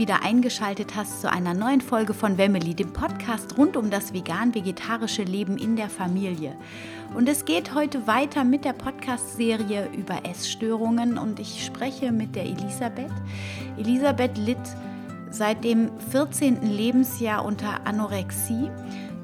[0.00, 5.24] Wieder eingeschaltet hast zu einer neuen Folge von Wemmeli, dem Podcast rund um das vegan-vegetarische
[5.24, 6.56] Leben in der Familie.
[7.14, 12.44] Und es geht heute weiter mit der Podcast-Serie über Essstörungen und ich spreche mit der
[12.44, 13.12] Elisabeth.
[13.76, 14.56] Elisabeth litt
[15.30, 16.62] seit dem 14.
[16.62, 18.70] Lebensjahr unter Anorexie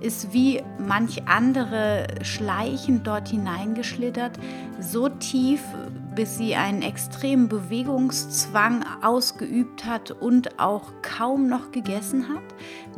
[0.01, 4.39] ist wie manch andere schleichend dort hineingeschlittert,
[4.79, 5.63] so tief,
[6.17, 12.43] bis sie einen extremen Bewegungszwang ausgeübt hat und auch kaum noch gegessen hat.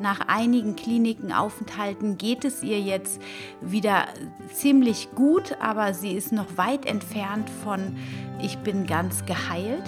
[0.00, 3.20] Nach einigen Klinikenaufenthalten geht es ihr jetzt
[3.60, 4.06] wieder
[4.54, 7.96] ziemlich gut, aber sie ist noch weit entfernt von
[8.40, 9.84] ich bin ganz geheilt.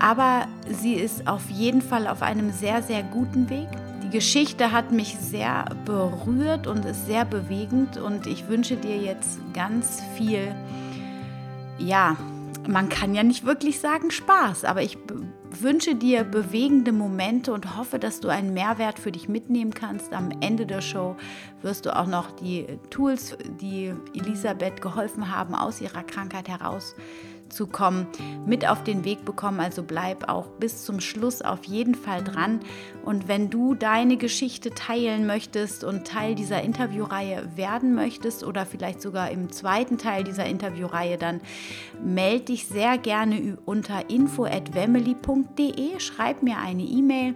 [0.00, 3.68] Aber sie ist auf jeden Fall auf einem sehr, sehr guten Weg.
[4.02, 9.38] Die Geschichte hat mich sehr berührt und ist sehr bewegend und ich wünsche dir jetzt
[9.52, 10.54] ganz viel,
[11.78, 12.16] ja,
[12.68, 14.98] man kann ja nicht wirklich sagen Spaß, aber ich
[15.50, 20.12] wünsche dir bewegende Momente und hoffe, dass du einen Mehrwert für dich mitnehmen kannst.
[20.12, 21.16] Am Ende der Show
[21.62, 26.94] wirst du auch noch die Tools, die Elisabeth geholfen haben, aus ihrer Krankheit heraus
[27.50, 28.06] zu kommen,
[28.46, 29.60] mit auf den Weg bekommen.
[29.60, 32.60] Also bleib auch bis zum Schluss auf jeden Fall dran.
[33.04, 39.02] Und wenn du deine Geschichte teilen möchtest und Teil dieser Interviewreihe werden möchtest oder vielleicht
[39.02, 41.40] sogar im zweiten Teil dieser Interviewreihe, dann
[42.02, 47.34] melde dich sehr gerne unter info@wemily.de, schreib mir eine E-Mail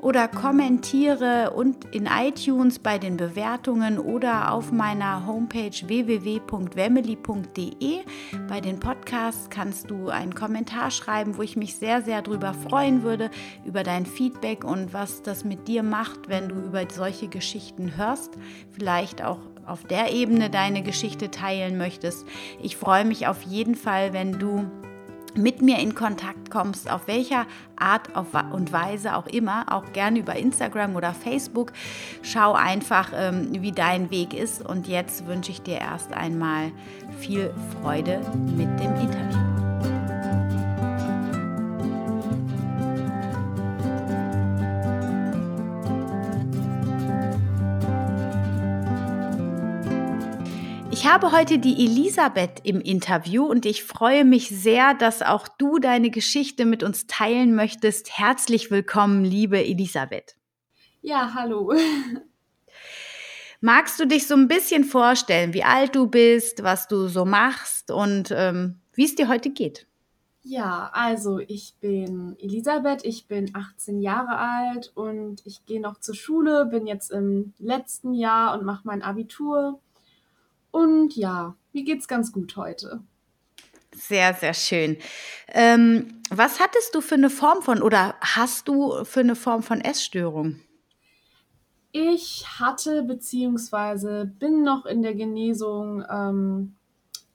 [0.00, 7.14] oder kommentiere und in iTunes bei den Bewertungen oder auf meiner Homepage www.wemily.de
[8.48, 13.04] bei den Podcasts kannst du einen Kommentar schreiben, wo ich mich sehr, sehr darüber freuen
[13.04, 13.30] würde,
[13.64, 18.32] über dein Feedback und was das mit dir macht, wenn du über solche Geschichten hörst.
[18.72, 22.26] Vielleicht auch auf der Ebene deine Geschichte teilen möchtest.
[22.60, 24.70] Ich freue mich auf jeden Fall, wenn du
[25.36, 28.10] mit mir in Kontakt kommst, auf welcher Art
[28.52, 31.72] und Weise auch immer, auch gerne über Instagram oder Facebook.
[32.22, 34.64] Schau einfach, ähm, wie dein Weg ist.
[34.64, 36.70] Und jetzt wünsche ich dir erst einmal
[37.18, 38.20] viel Freude
[38.56, 39.54] mit dem Interview.
[51.04, 55.78] Ich habe heute die Elisabeth im Interview und ich freue mich sehr, dass auch du
[55.78, 58.16] deine Geschichte mit uns teilen möchtest.
[58.16, 60.34] Herzlich willkommen, liebe Elisabeth.
[61.02, 61.74] Ja, hallo.
[63.64, 67.90] Magst du dich so ein bisschen vorstellen, wie alt du bist, was du so machst
[67.90, 69.86] und ähm, wie es dir heute geht?
[70.42, 76.14] Ja, also ich bin Elisabeth, ich bin 18 Jahre alt und ich gehe noch zur
[76.14, 79.80] Schule, bin jetzt im letzten Jahr und mache mein Abitur.
[80.70, 83.00] Und ja, mir geht's ganz gut heute.
[83.96, 84.98] Sehr, sehr schön.
[85.48, 89.80] Ähm, was hattest du für eine Form von oder hast du für eine Form von
[89.80, 90.60] Essstörung?
[91.96, 96.74] Ich hatte beziehungsweise bin noch in der Genesung ähm,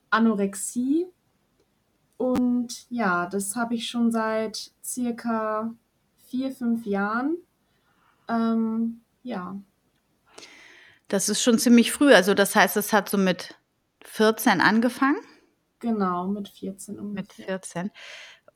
[0.10, 1.08] Anorexie.
[2.18, 5.74] Und ja, das habe ich schon seit circa
[6.28, 7.38] vier, fünf Jahren.
[8.28, 9.58] Ähm, ja.
[11.08, 12.14] Das ist schon ziemlich früh.
[12.14, 13.56] Also das heißt, es hat so mit
[14.04, 15.22] 14 angefangen?
[15.80, 17.22] Genau, mit 14 ungefähr.
[17.22, 17.92] Mit 14.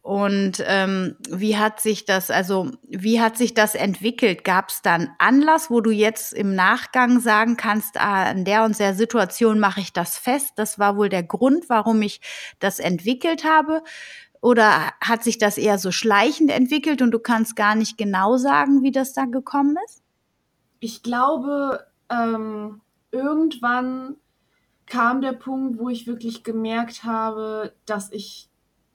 [0.03, 4.43] Und ähm, wie hat sich das, also wie hat sich das entwickelt?
[4.43, 8.65] Gab es da einen Anlass, wo du jetzt im Nachgang sagen kannst, ah, an der
[8.65, 10.51] und der Situation mache ich das fest?
[10.57, 12.19] Das war wohl der Grund, warum ich
[12.59, 13.81] das entwickelt habe.
[14.41, 18.83] Oder hat sich das eher so schleichend entwickelt und du kannst gar nicht genau sagen,
[18.83, 20.03] wie das da gekommen ist?
[20.81, 22.81] Ich glaube, ähm,
[23.11, 24.17] irgendwann
[24.85, 28.49] kam der Punkt, wo ich wirklich gemerkt habe, dass ich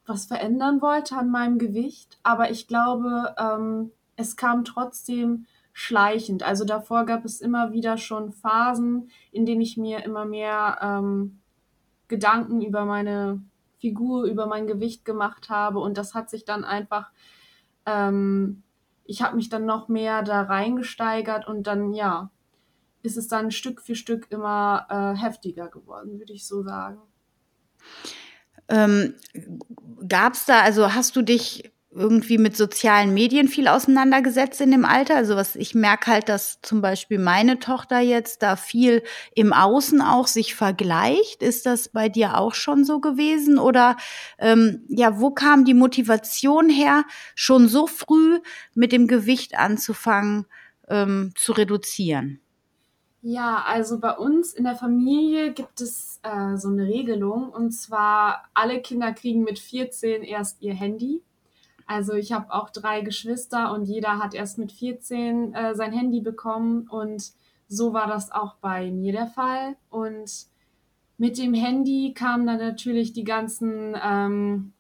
[0.09, 2.19] was verändern wollte an meinem Gewicht.
[2.23, 6.43] Aber ich glaube, ähm, es kam trotzdem schleichend.
[6.43, 11.39] Also davor gab es immer wieder schon Phasen, in denen ich mir immer mehr ähm,
[12.09, 13.41] Gedanken über meine
[13.79, 15.79] Figur, über mein Gewicht gemacht habe.
[15.79, 17.13] Und das hat sich dann einfach,
[17.87, 18.65] ähm,
[19.05, 22.31] ich habe mich dann noch mehr da reingesteigert und dann, ja,
[23.03, 26.99] ist es dann Stück für Stück immer äh, heftiger geworden, würde ich so sagen.
[28.69, 29.15] Ähm,
[30.09, 34.85] Gab es da, also hast du dich irgendwie mit sozialen Medien viel auseinandergesetzt in dem
[34.85, 35.17] Alter?
[35.17, 39.03] Also was ich merke halt, dass zum Beispiel meine Tochter jetzt da viel
[39.35, 41.43] im Außen auch sich vergleicht.
[41.43, 43.59] Ist das bei dir auch schon so gewesen?
[43.59, 43.97] Oder
[44.39, 47.05] ähm, ja, wo kam die Motivation her,
[47.35, 48.39] schon so früh
[48.75, 50.47] mit dem Gewicht anzufangen
[50.89, 52.41] ähm, zu reduzieren?
[53.21, 58.45] Ja, also bei uns in der Familie gibt es äh, so eine Regelung und zwar
[58.55, 61.23] alle Kinder kriegen mit 14 erst ihr Handy.
[61.87, 66.21] Also ich habe auch drei Geschwister und jeder hat erst mit 14 äh, sein Handy
[66.21, 67.33] bekommen und
[67.67, 69.77] so war das auch bei mir der Fall.
[69.91, 70.47] Und
[71.17, 74.73] mit dem Handy kamen dann natürlich die ganzen ähm,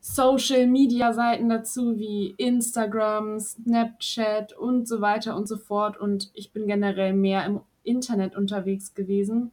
[0.00, 5.98] Social-Media-Seiten dazu, wie Instagram, Snapchat und so weiter und so fort.
[5.98, 9.50] Und ich bin generell mehr im Internet unterwegs gewesen.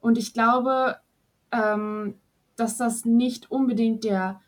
[0.00, 0.96] Und ich glaube,
[1.52, 2.14] ähm,
[2.56, 4.40] dass das nicht unbedingt der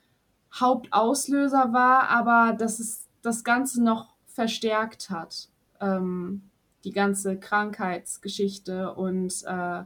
[0.53, 5.49] Hauptauslöser war, aber dass es das Ganze noch verstärkt hat.
[5.81, 6.43] Ähm,
[6.85, 9.85] die ganze Krankheitsgeschichte und äh,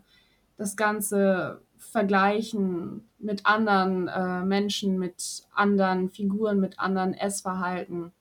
[0.56, 1.60] das ganze
[1.90, 8.12] Vergleichen mit anderen äh, Menschen, mit anderen Figuren, mit anderen Essverhalten.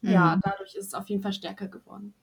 [0.00, 0.10] Mhm.
[0.10, 2.14] Ja, dadurch ist es auf jeden Fall stärker geworden.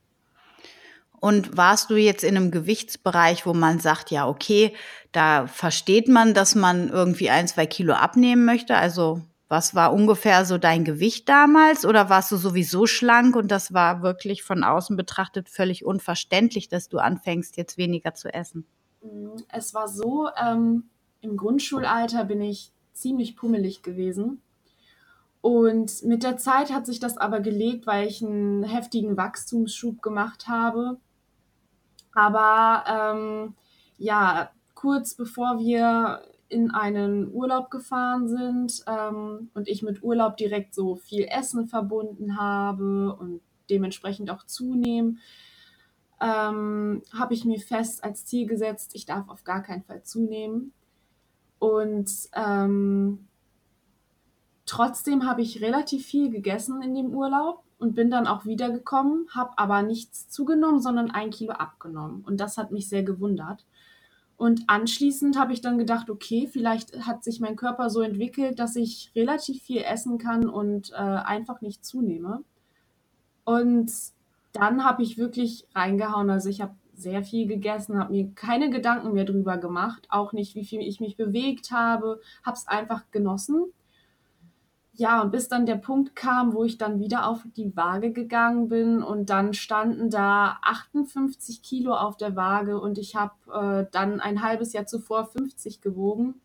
[1.20, 4.74] Und warst du jetzt in einem Gewichtsbereich, wo man sagt, ja, okay,
[5.12, 8.76] da versteht man, dass man irgendwie ein, zwei Kilo abnehmen möchte?
[8.78, 11.86] Also was war ungefähr so dein Gewicht damals?
[11.86, 16.88] Oder warst du sowieso schlank und das war wirklich von außen betrachtet völlig unverständlich, dass
[16.88, 18.66] du anfängst, jetzt weniger zu essen?
[19.01, 20.90] Mm, es war so, ähm,
[21.22, 24.42] im Grundschulalter bin ich ziemlich pummelig gewesen.
[25.42, 30.48] Und mit der Zeit hat sich das aber gelegt, weil ich einen heftigen Wachstumsschub gemacht
[30.48, 30.98] habe.
[32.13, 33.56] Aber ähm,
[33.98, 40.74] ja, kurz bevor wir in einen Urlaub gefahren sind ähm, und ich mit Urlaub direkt
[40.74, 45.19] so viel Essen verbunden habe und dementsprechend auch zunehmen,
[46.21, 50.74] ähm, habe ich mir fest als Ziel gesetzt, ich darf auf gar keinen Fall zunehmen.
[51.60, 53.27] Und ähm,
[54.66, 59.57] trotzdem habe ich relativ viel gegessen in dem Urlaub und bin dann auch wiedergekommen, habe
[59.57, 62.24] aber nichts zugenommen, sondern ein Kilo abgenommen.
[62.25, 63.65] Und das hat mich sehr gewundert.
[64.36, 68.77] Und anschließend habe ich dann gedacht, okay, vielleicht hat sich mein Körper so entwickelt, dass
[68.77, 72.44] ich relativ viel essen kann und äh, einfach nicht zunehme.
[73.44, 73.92] Und
[74.51, 76.30] dann habe ich wirklich reingehauen.
[76.30, 80.56] Also ich habe sehr viel gegessen, habe mir keine Gedanken mehr drüber gemacht, auch nicht,
[80.56, 83.72] wie viel ich mich bewegt habe, habe es einfach genossen.
[84.94, 88.68] Ja, und bis dann der Punkt kam, wo ich dann wieder auf die Waage gegangen
[88.68, 94.19] bin und dann standen da 58 Kilo auf der Waage und ich habe äh, dann
[94.19, 96.42] ein halbes Jahr zuvor 50 gewogen.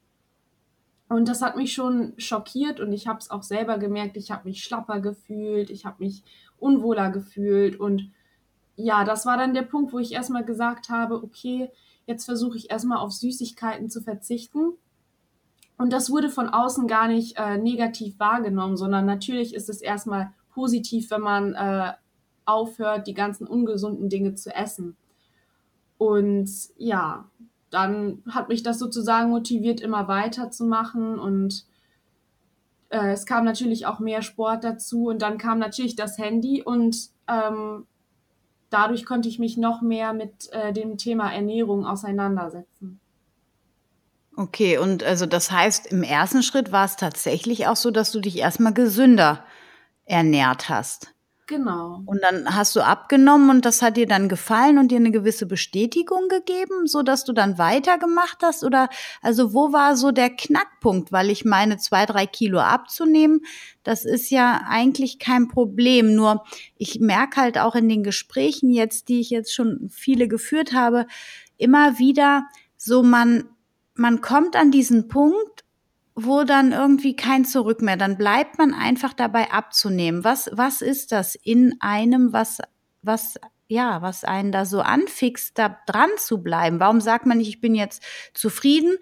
[1.09, 4.49] Und das hat mich schon schockiert und ich habe es auch selber gemerkt, ich habe
[4.49, 6.23] mich schlapper gefühlt, ich habe mich
[6.65, 8.11] unwohler gefühlt und
[8.77, 11.71] ja, das war dann der Punkt, wo ich erstmal gesagt habe, okay,
[12.07, 14.73] jetzt versuche ich erstmal auf Süßigkeiten zu verzichten
[15.77, 20.33] und das wurde von außen gar nicht äh, negativ wahrgenommen, sondern natürlich ist es erstmal
[20.53, 21.93] positiv, wenn man äh,
[22.45, 24.97] aufhört, die ganzen ungesunden Dinge zu essen.
[25.99, 27.29] Und ja,
[27.71, 31.67] dann hat mich das sozusagen motiviert, immer weiterzumachen und
[32.95, 37.11] äh, es kam natürlich auch mehr Sport dazu und dann kam natürlich das Handy und
[37.29, 37.87] ähm,
[38.71, 43.01] dadurch konnte ich mich noch mehr mit äh, dem Thema Ernährung auseinandersetzen.
[44.37, 48.21] Okay, und also das heißt, im ersten Schritt war es tatsächlich auch so, dass du
[48.21, 49.45] dich erstmal gesünder
[50.05, 51.14] ernährt hast.
[51.47, 52.01] Genau.
[52.07, 55.45] Und dann hast du abgenommen und das hat dir dann gefallen und dir eine gewisse
[55.45, 58.65] Bestätigung gegeben, so dass du dann weitergemacht hast?
[58.65, 58.89] Oder
[59.21, 61.13] also wo war so der Knackpunkt?
[61.13, 63.43] Weil ich meine, zwei, drei Kilo abzunehmen,
[63.83, 66.15] das ist ja eigentlich kein Problem.
[66.15, 66.45] Nur
[66.79, 71.07] ich merke halt auch in den Gesprächen jetzt, die ich jetzt schon viele geführt habe,
[71.59, 72.45] immer wieder
[72.77, 73.51] so man
[73.97, 75.64] man kommt an diesen Punkt,
[76.15, 80.23] wo dann irgendwie kein Zurück mehr, dann bleibt man einfach dabei abzunehmen.
[80.23, 82.61] Was, was ist das in einem, was,
[83.03, 83.35] was,
[83.67, 86.79] ja, was einen da so anfixt, da dran zu bleiben?
[86.79, 88.03] Warum sagt man nicht, ich bin jetzt
[88.33, 88.97] zufrieden,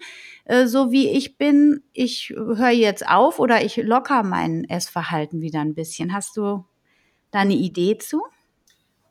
[0.45, 5.61] äh, so wie ich bin, ich höre jetzt auf oder ich locker mein Essverhalten wieder
[5.61, 6.13] ein bisschen?
[6.13, 6.65] Hast du
[7.29, 8.23] da eine Idee zu?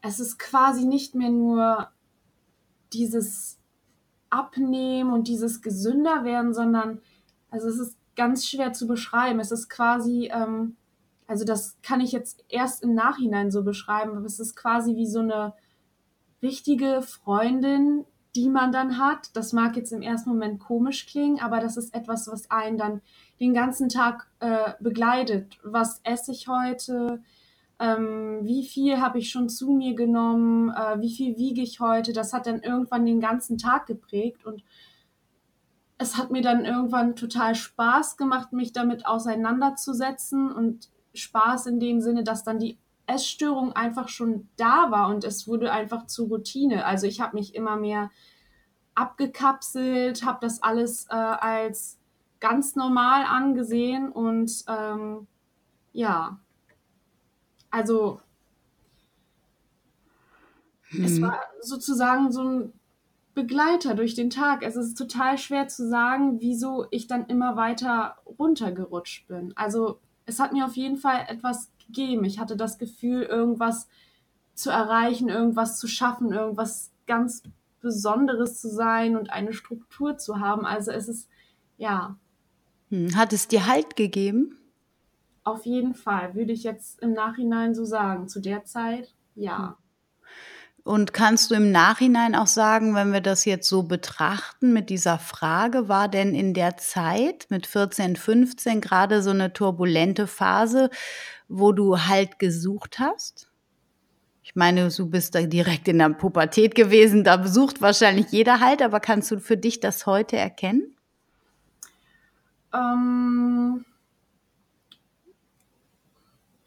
[0.01, 1.89] Es ist quasi nicht mehr nur
[2.93, 3.61] dieses
[4.29, 7.01] Abnehmen und dieses gesünder werden, sondern
[7.53, 9.39] also es ist ganz schwer zu beschreiben.
[9.39, 10.77] Es ist quasi, ähm,
[11.27, 15.07] also das kann ich jetzt erst im Nachhinein so beschreiben, aber es ist quasi wie
[15.07, 15.55] so eine
[16.43, 18.05] richtige Freundin,
[18.35, 19.31] die man dann hat.
[19.37, 23.01] Das mag jetzt im ersten Moment komisch klingen, aber das ist etwas, was einen dann
[23.39, 25.59] den ganzen Tag äh, begleitet.
[25.63, 27.23] Was esse ich heute?
[27.83, 32.13] ähm, wie viel habe ich schon zu mir genommen, äh, wie viel wiege ich heute.
[32.13, 34.63] Das hat dann irgendwann den ganzen Tag geprägt und
[36.03, 42.01] es hat mir dann irgendwann total Spaß gemacht, mich damit auseinanderzusetzen und Spaß in dem
[42.01, 46.85] Sinne, dass dann die Essstörung einfach schon da war und es wurde einfach zur Routine.
[46.85, 48.11] Also ich habe mich immer mehr
[48.95, 51.99] abgekapselt, habe das alles äh, als
[52.41, 55.27] ganz normal angesehen und ähm,
[55.93, 56.41] ja,
[57.71, 58.21] also
[60.89, 61.05] hm.
[61.05, 62.73] es war sozusagen so ein
[63.35, 64.63] Begleiter durch den Tag.
[64.63, 69.53] Es ist total schwer zu sagen, wieso ich dann immer weiter runtergerutscht bin.
[69.57, 72.25] Also es hat mir auf jeden Fall etwas gegeben.
[72.25, 73.89] Ich hatte das Gefühl, irgendwas
[74.55, 77.43] zu erreichen, irgendwas zu schaffen, irgendwas ganz
[77.81, 80.65] Besonderes zu sein und eine Struktur zu haben.
[80.65, 81.29] Also es ist,
[81.79, 82.17] ja.
[82.91, 83.17] Hm.
[83.17, 84.59] Hat es dir Halt gegeben?
[85.45, 88.29] Auf jeden Fall, würde ich jetzt im Nachhinein so sagen.
[88.29, 89.77] Zu der Zeit, ja.
[90.85, 95.19] Und kannst du im Nachhinein auch sagen, wenn wir das jetzt so betrachten mit dieser
[95.19, 100.91] Frage, war denn in der Zeit mit 14, 15 gerade so eine turbulente Phase,
[101.49, 103.49] wo du Halt gesucht hast?
[104.43, 108.83] Ich meine, du bist da direkt in der Pubertät gewesen, da besucht wahrscheinlich jeder Halt,
[108.83, 110.97] aber kannst du für dich das heute erkennen?
[112.75, 113.85] Ähm,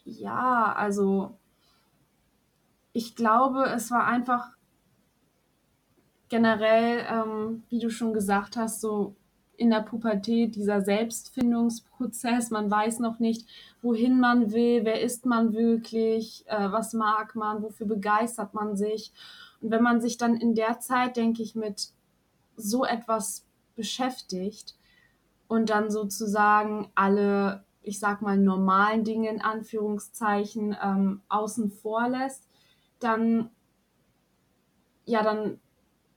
[0.06, 1.38] ja, also
[2.96, 4.52] ich glaube, es war einfach
[6.30, 9.18] generell, ähm, wie du schon gesagt hast, so
[9.58, 12.52] in der Pubertät dieser Selbstfindungsprozess.
[12.52, 13.50] Man weiß noch nicht,
[13.82, 19.12] wohin man will, wer ist man wirklich, äh, was mag man, wofür begeistert man sich.
[19.60, 21.90] Und wenn man sich dann in der Zeit, denke ich, mit
[22.56, 24.78] so etwas beschäftigt
[25.50, 32.48] und dann sozusagen alle, ich sag mal, normalen Dinge in Anführungszeichen ähm, außen vor lässt,
[33.00, 33.50] dann,
[35.06, 35.60] ja, dann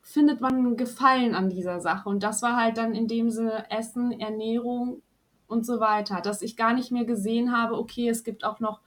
[0.03, 2.09] findet man Gefallen an dieser Sache.
[2.09, 5.03] Und das war halt dann in dem Sinne Essen, Ernährung
[5.47, 8.81] und so weiter, dass ich gar nicht mehr gesehen habe, okay, es gibt auch noch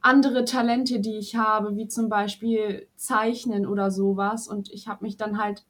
[0.00, 4.48] andere Talente, die ich habe, wie zum Beispiel Zeichnen oder sowas.
[4.48, 5.64] Und ich habe mich dann halt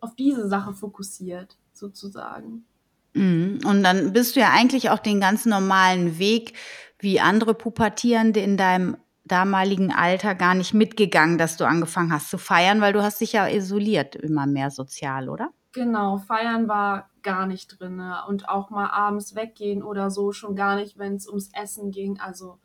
[0.00, 2.66] auf diese Sache fokussiert, sozusagen.
[3.14, 3.60] Mhm.
[3.64, 6.52] Und dann bist du ja eigentlich auch den ganz normalen Weg
[6.98, 12.38] wie andere Pubertierende in deinem damaligen Alter gar nicht mitgegangen, dass du angefangen hast zu
[12.38, 15.50] feiern, weil du hast dich ja isoliert immer mehr sozial, oder?
[15.72, 20.76] Genau, feiern war gar nicht drin und auch mal abends weggehen oder so schon gar
[20.76, 22.18] nicht, wenn es ums Essen ging.
[22.20, 22.58] Also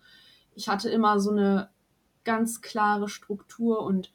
[0.53, 1.69] ich hatte immer so eine
[2.23, 4.11] ganz klare Struktur und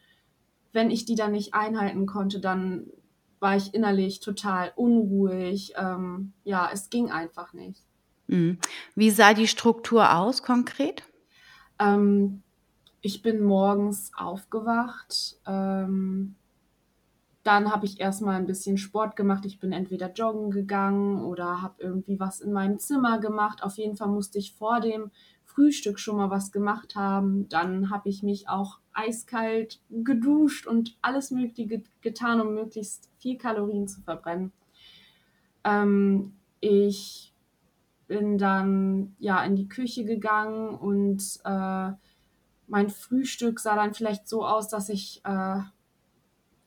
[0.72, 2.86] wenn ich die dann nicht einhalten konnte, dann
[3.40, 5.74] war ich innerlich total unruhig.
[5.76, 7.82] Ähm, ja, es ging einfach nicht.
[8.28, 8.58] Mhm.
[8.94, 11.04] Wie sah die Struktur aus konkret?
[11.78, 12.42] Ähm,
[13.00, 15.38] ich bin morgens aufgewacht.
[15.46, 16.34] Ähm,
[17.46, 19.44] dann habe ich erstmal ein bisschen Sport gemacht.
[19.44, 23.62] Ich bin entweder joggen gegangen oder habe irgendwie was in meinem Zimmer gemacht.
[23.62, 25.12] Auf jeden Fall musste ich vor dem
[25.44, 27.48] Frühstück schon mal was gemacht haben.
[27.48, 33.86] Dann habe ich mich auch eiskalt geduscht und alles Mögliche getan, um möglichst viel Kalorien
[33.86, 34.50] zu verbrennen.
[35.62, 37.32] Ähm, ich
[38.06, 41.90] bin dann ja in die Küche gegangen und äh,
[42.68, 45.58] mein Frühstück sah dann vielleicht so aus, dass ich, äh,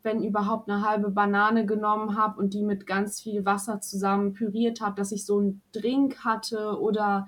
[0.01, 4.81] wenn überhaupt, eine halbe Banane genommen habe und die mit ganz viel Wasser zusammen püriert
[4.81, 7.27] habe, dass ich so einen Drink hatte oder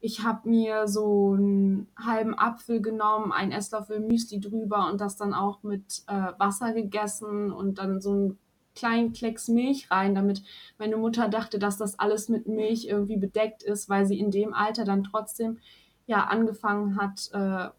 [0.00, 5.32] ich habe mir so einen halben Apfel genommen, einen Esslöffel Müsli drüber und das dann
[5.32, 8.38] auch mit äh, Wasser gegessen und dann so einen
[8.74, 10.42] kleinen Klecks Milch rein, damit
[10.78, 14.54] meine Mutter dachte, dass das alles mit Milch irgendwie bedeckt ist, weil sie in dem
[14.54, 15.58] Alter dann trotzdem
[16.06, 17.70] ja angefangen hat, äh,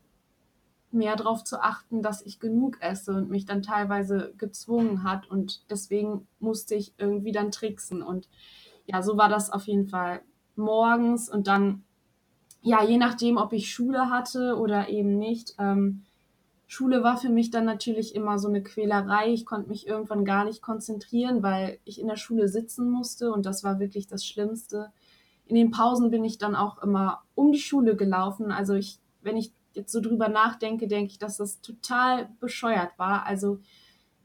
[0.92, 5.70] mehr darauf zu achten, dass ich genug esse und mich dann teilweise gezwungen hat und
[5.70, 8.30] deswegen musste ich irgendwie dann tricksen und
[8.86, 10.22] ja, so war das auf jeden Fall
[10.56, 11.84] morgens und dann
[12.66, 15.54] ja, je nachdem, ob ich Schule hatte oder eben nicht.
[15.60, 16.02] Ähm,
[16.67, 19.31] Schule war für mich dann natürlich immer so eine Quälerei.
[19.31, 23.45] Ich konnte mich irgendwann gar nicht konzentrieren, weil ich in der Schule sitzen musste und
[23.45, 24.91] das war wirklich das Schlimmste.
[25.45, 28.51] In den Pausen bin ich dann auch immer um die Schule gelaufen.
[28.51, 33.25] Also ich, wenn ich jetzt so drüber nachdenke, denke ich, dass das total bescheuert war.
[33.27, 33.60] Also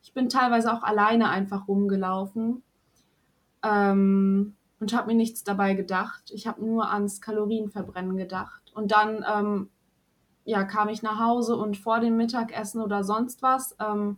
[0.02, 2.62] ich bin teilweise auch alleine einfach rumgelaufen
[3.62, 6.30] ähm, und habe mir nichts dabei gedacht.
[6.32, 8.72] Ich habe nur ans Kalorienverbrennen gedacht.
[8.74, 9.68] Und dann ähm,
[10.44, 14.16] ja, kam ich nach Hause und vor dem Mittagessen oder sonst was ähm,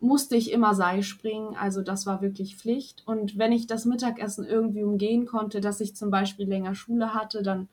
[0.00, 1.56] musste ich immer Seil springen.
[1.56, 3.02] Also das war wirklich Pflicht.
[3.06, 7.42] Und wenn ich das Mittagessen irgendwie umgehen konnte, dass ich zum Beispiel länger Schule hatte,
[7.42, 7.68] dann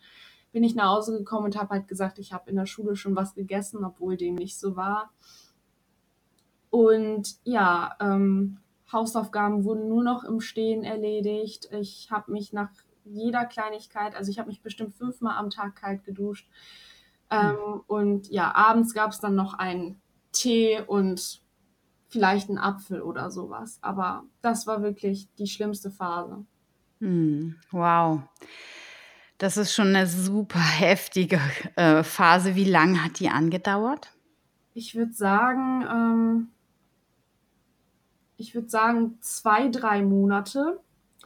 [0.51, 3.15] bin ich nach Hause gekommen und habe halt gesagt, ich habe in der Schule schon
[3.15, 5.11] was gegessen, obwohl dem nicht so war.
[6.69, 8.57] Und ja, ähm,
[8.91, 11.69] Hausaufgaben wurden nur noch im Stehen erledigt.
[11.71, 12.69] Ich habe mich nach
[13.05, 16.47] jeder Kleinigkeit, also ich habe mich bestimmt fünfmal am Tag kalt geduscht.
[17.29, 17.81] Ähm, hm.
[17.87, 21.41] Und ja, abends gab es dann noch einen Tee und
[22.07, 23.79] vielleicht einen Apfel oder sowas.
[23.81, 26.45] Aber das war wirklich die schlimmste Phase.
[26.99, 28.21] Hm, wow.
[29.37, 31.39] Das ist schon eine super heftige
[31.75, 32.55] äh, Phase.
[32.55, 34.11] Wie lange hat die angedauert?
[34.73, 36.47] Ich würde sagen, ähm,
[38.37, 40.79] ich würde sagen zwei, drei Monate,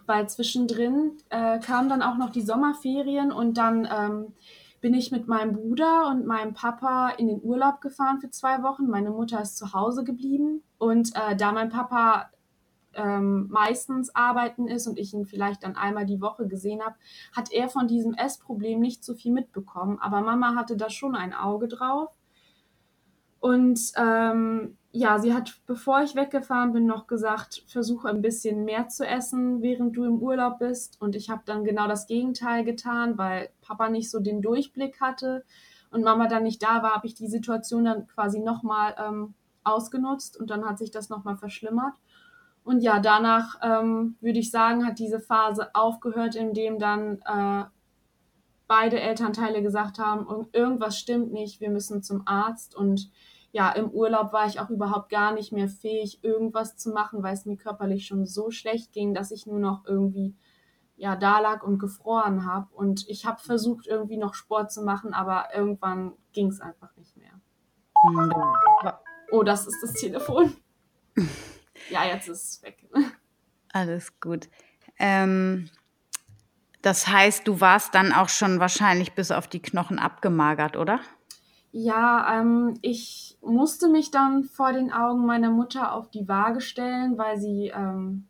[0.10, 4.34] weil zwischendrin äh, kamen dann auch noch die Sommerferien und dann ähm,
[4.82, 8.88] bin ich mit meinem Bruder und meinem Papa in den Urlaub gefahren für zwei Wochen.
[8.88, 12.32] Meine Mutter ist zu Hause geblieben und äh, da mein Papa
[12.96, 16.96] ähm, meistens arbeiten ist und ich ihn vielleicht dann einmal die Woche gesehen habe,
[17.32, 20.00] hat er von diesem Essproblem nicht so viel mitbekommen.
[20.00, 22.10] Aber Mama hatte da schon ein Auge drauf.
[23.40, 28.88] Und ähm, ja, sie hat, bevor ich weggefahren bin, noch gesagt, versuche ein bisschen mehr
[28.88, 31.00] zu essen, während du im Urlaub bist.
[31.00, 35.46] Und ich habe dann genau das Gegenteil getan, weil Papa nicht so den Durchblick hatte
[35.92, 40.40] und Mama dann nicht da war, habe ich die Situation dann quasi nochmal ähm, ausgenutzt
[40.40, 41.94] und dann hat sich das nochmal verschlimmert.
[42.64, 47.66] Und ja, danach ähm, würde ich sagen, hat diese Phase aufgehört, indem dann äh,
[48.68, 52.76] beide Elternteile gesagt haben, irgendwas stimmt nicht, wir müssen zum Arzt.
[52.76, 53.10] Und
[53.52, 57.34] ja, im Urlaub war ich auch überhaupt gar nicht mehr fähig, irgendwas zu machen, weil
[57.34, 60.36] es mir körperlich schon so schlecht ging, dass ich nur noch irgendwie
[61.00, 62.68] ja, da lag und gefroren habe.
[62.76, 67.16] Und ich habe versucht, irgendwie noch Sport zu machen, aber irgendwann ging es einfach nicht
[67.16, 67.32] mehr.
[68.04, 68.34] Hm,
[69.32, 70.56] oh, das ist das Telefon.
[71.90, 72.86] ja, jetzt ist es weg.
[73.72, 74.50] Alles gut.
[74.98, 75.70] Ähm,
[76.82, 81.00] das heißt, du warst dann auch schon wahrscheinlich bis auf die Knochen abgemagert, oder?
[81.72, 87.18] Ja, ähm, ich musste mich dann vor den Augen meiner Mutter auf die Waage stellen,
[87.18, 88.28] weil sie ähm,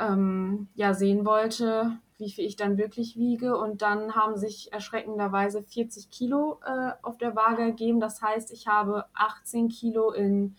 [0.00, 3.56] ähm, ja sehen wollte, wie viel ich dann wirklich wiege.
[3.56, 8.00] Und dann haben sich erschreckenderweise 40 Kilo äh, auf der Waage ergeben.
[8.00, 10.56] Das heißt, ich habe 18 Kilo in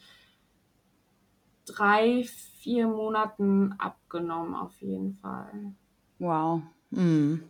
[1.65, 2.23] drei,
[2.59, 5.73] vier Monaten abgenommen, auf jeden Fall.
[6.19, 6.61] Wow.
[6.91, 7.43] Mhm.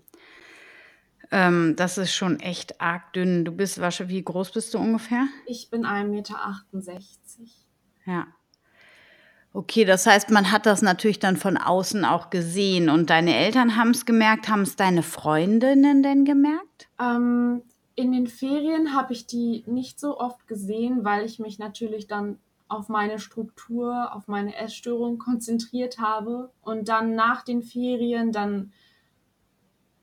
[1.32, 3.46] Ähm, das ist schon echt arg dünn.
[3.46, 5.28] Du bist wahrscheinlich, wie groß bist du ungefähr?
[5.46, 6.36] Ich bin 1,68 Meter.
[8.06, 8.28] Ja.
[9.54, 13.76] Okay, das heißt, man hat das natürlich dann von außen auch gesehen und deine Eltern
[13.76, 14.48] haben es gemerkt.
[14.48, 16.88] Haben es deine Freundinnen denn gemerkt?
[17.00, 17.62] Ähm,
[17.96, 22.40] in den Ferien habe ich die nicht so oft gesehen, weil ich mich natürlich dann
[22.70, 28.72] auf meine Struktur, auf meine Essstörung konzentriert habe und dann nach den Ferien dann,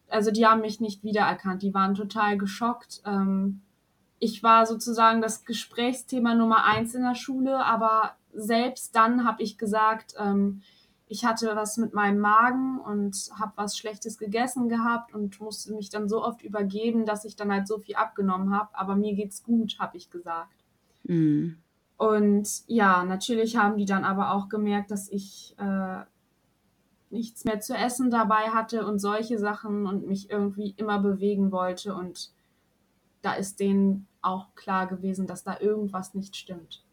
[0.09, 3.03] also die haben mich nicht wiedererkannt, die waren total geschockt.
[3.05, 3.61] Ähm,
[4.18, 9.59] ich war sozusagen das Gesprächsthema Nummer eins in der Schule, aber selbst dann habe ich
[9.59, 10.62] gesagt, ähm,
[11.11, 15.88] ich hatte was mit meinem Magen und habe was Schlechtes gegessen gehabt und musste mich
[15.88, 18.68] dann so oft übergeben, dass ich dann halt so viel abgenommen habe.
[18.75, 20.64] Aber mir geht's gut, habe ich gesagt.
[21.05, 21.57] Mhm.
[21.97, 26.01] Und ja, natürlich haben die dann aber auch gemerkt, dass ich äh,
[27.11, 31.94] nichts mehr zu essen dabei hatte und solche Sachen und mich irgendwie immer bewegen wollte.
[31.94, 32.31] Und
[33.23, 36.85] da ist denen auch klar gewesen, dass da irgendwas nicht stimmt.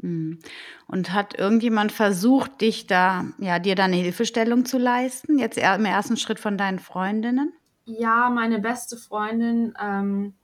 [0.00, 0.40] Hm.
[0.88, 5.38] Und hat irgendjemand versucht, dich da, ja, dir da eine Hilfestellung zu leisten?
[5.38, 7.52] Jetzt im ersten Schritt von deinen Freundinnen?
[7.84, 10.34] Ja, meine beste Freundin ähm,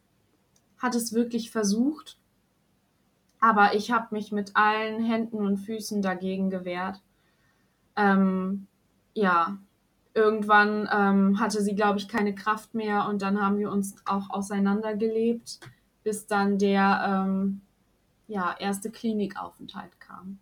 [0.79, 2.19] hat es wirklich versucht.
[3.41, 7.01] Aber ich habe mich mit allen Händen und Füßen dagegen gewehrt.
[7.97, 8.68] Ähm,
[9.19, 9.59] ja,
[10.15, 14.31] irgendwann ähm, hatte sie, glaube ich, keine Kraft mehr und dann haben wir uns auch
[14.31, 15.61] auseinandergelebt,
[16.03, 17.61] bis dann der ähm,
[18.27, 20.39] ja, erste Klinikaufenthalt kam.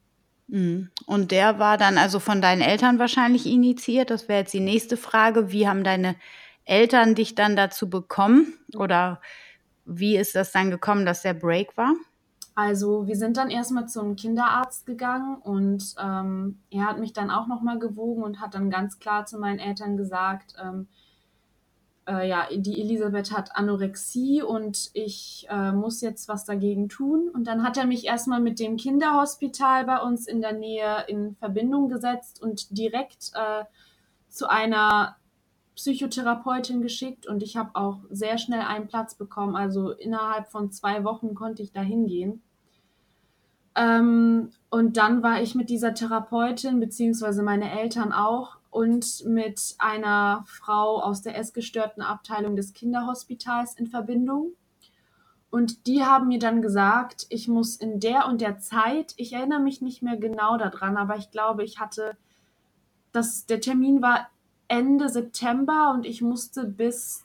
[0.49, 0.91] Mhm.
[1.07, 4.11] Und der war dann also von deinen Eltern wahrscheinlich initiiert.
[4.11, 5.51] Das wäre jetzt die nächste Frage.
[5.51, 6.17] Wie haben deine
[6.65, 8.55] Eltern dich dann dazu bekommen?
[8.77, 9.21] Oder
[9.85, 11.95] wie ist das dann gekommen, dass der Break war?
[12.57, 17.47] Also wir sind dann erstmal zum Kinderarzt gegangen und ähm, er hat mich dann auch
[17.47, 20.89] nochmal gewogen und hat dann ganz klar zu meinen Eltern gesagt, ähm,
[22.09, 27.29] äh, ja, die Elisabeth hat Anorexie und ich äh, muss jetzt was dagegen tun.
[27.29, 31.37] Und dann hat er mich erstmal mit dem Kinderhospital bei uns in der Nähe in
[31.37, 33.65] Verbindung gesetzt und direkt äh,
[34.31, 35.17] zu einer
[35.75, 39.57] Psychotherapeutin geschickt und ich habe auch sehr schnell einen Platz bekommen.
[39.57, 42.43] Also innerhalb von zwei Wochen konnte ich da hingehen.
[43.77, 50.45] Ähm, und dann war ich mit dieser Therapeutin, beziehungsweise meine Eltern auch, und mit einer
[50.47, 54.53] Frau aus der essgestörten Abteilung des Kinderhospitals in Verbindung.
[55.51, 59.61] Und die haben mir dann gesagt, ich muss in der und der Zeit, ich erinnere
[59.61, 62.17] mich nicht mehr genau daran, aber ich glaube, ich hatte,
[63.13, 64.29] das, der Termin war
[64.69, 67.25] Ende September und ich musste bis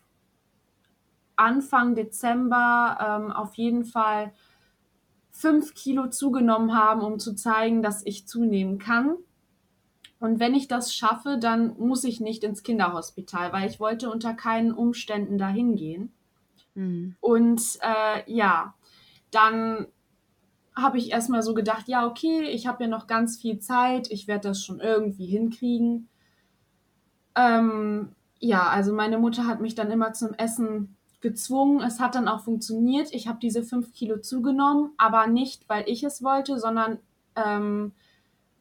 [1.35, 4.31] Anfang Dezember ähm, auf jeden Fall
[5.41, 9.15] fünf Kilo zugenommen haben, um zu zeigen, dass ich zunehmen kann.
[10.19, 14.35] Und wenn ich das schaffe, dann muss ich nicht ins Kinderhospital, weil ich wollte unter
[14.35, 16.13] keinen Umständen dahin gehen.
[16.75, 17.15] Mhm.
[17.19, 18.75] Und äh, ja,
[19.31, 19.87] dann
[20.75, 24.27] habe ich erstmal so gedacht, ja, okay, ich habe ja noch ganz viel Zeit, ich
[24.27, 26.07] werde das schon irgendwie hinkriegen.
[27.35, 31.81] Ähm, ja, also meine Mutter hat mich dann immer zum Essen gezwungen.
[31.81, 33.13] Es hat dann auch funktioniert.
[33.13, 36.99] Ich habe diese fünf Kilo zugenommen, aber nicht, weil ich es wollte, sondern
[37.35, 37.93] ähm,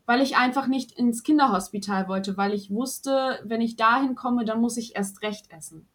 [0.07, 4.61] weil ich einfach nicht ins Kinderhospital wollte, weil ich wusste, wenn ich dahin komme, dann
[4.61, 5.87] muss ich erst recht essen.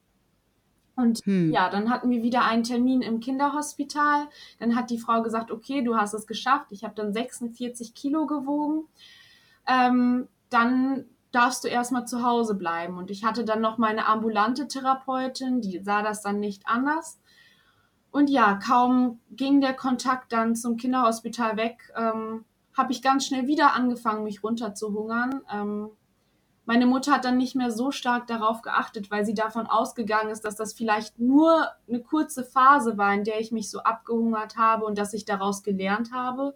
[0.95, 1.51] Und hm.
[1.51, 4.28] ja, dann hatten wir wieder einen Termin im Kinderhospital.
[4.60, 6.67] Dann hat die Frau gesagt, okay, du hast es geschafft.
[6.71, 8.86] Ich habe dann 46 Kilo gewogen.
[9.67, 12.98] Ähm, dann darfst du erstmal zu Hause bleiben.
[12.98, 17.19] Und ich hatte dann noch meine ambulante Therapeutin, die sah das dann nicht anders.
[18.12, 23.48] Und ja, kaum ging der Kontakt dann zum Kinderhospital weg, ähm, habe ich ganz schnell
[23.48, 25.41] wieder angefangen, mich runterzuhungern.
[25.52, 25.89] Ähm,
[26.63, 30.45] meine Mutter hat dann nicht mehr so stark darauf geachtet, weil sie davon ausgegangen ist,
[30.45, 34.86] dass das vielleicht nur eine kurze Phase war, in der ich mich so abgehungert habe
[34.86, 36.56] und dass ich daraus gelernt habe.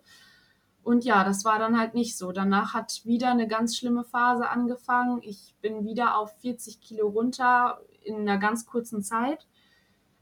[0.83, 2.31] Und ja, das war dann halt nicht so.
[2.31, 5.21] Danach hat wieder eine ganz schlimme Phase angefangen.
[5.21, 9.47] Ich bin wieder auf 40 Kilo runter in einer ganz kurzen Zeit.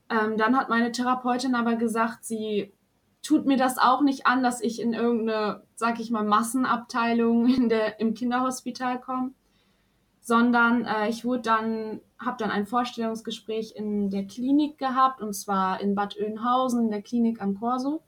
[0.09, 2.73] Ähm, dann hat meine Therapeutin aber gesagt, sie
[3.21, 7.69] tut mir das auch nicht an, dass ich in irgendeine, sag ich mal, Massenabteilung in
[7.69, 9.33] der, im Kinderhospital komme
[10.27, 15.79] sondern äh, ich wurde dann, habe dann ein Vorstellungsgespräch in der Klinik gehabt und zwar
[15.79, 18.03] in Bad Oeynhausen in der Klinik am Corso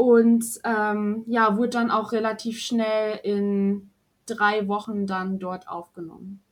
[0.00, 3.90] und ähm, ja, wurde dann auch relativ schnell in
[4.24, 6.42] drei Wochen dann dort aufgenommen.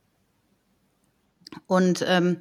[1.65, 2.37] Und ähm,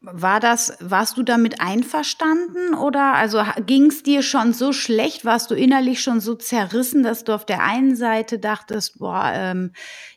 [0.00, 5.50] war das, warst du damit einverstanden oder also ging es dir schon so schlecht, warst
[5.50, 9.72] du innerlich schon so zerrissen, dass du auf der einen Seite dachtest, boah, ähm,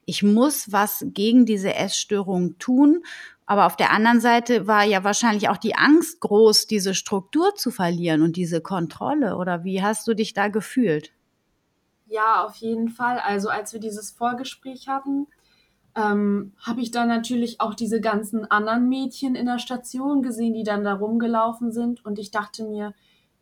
[0.06, 3.02] ich muss was gegen diese Essstörung tun,
[3.50, 7.72] aber auf der anderen Seite war ja wahrscheinlich auch die Angst groß, diese Struktur zu
[7.72, 11.12] verlieren und diese Kontrolle oder wie hast du dich da gefühlt?
[12.06, 13.18] Ja, auf jeden Fall.
[13.18, 15.26] Also als wir dieses Vorgespräch hatten,
[15.96, 20.64] ähm, habe ich dann natürlich auch diese ganzen anderen Mädchen in der Station gesehen, die
[20.64, 22.06] dann da rumgelaufen sind.
[22.06, 22.94] Und ich dachte mir,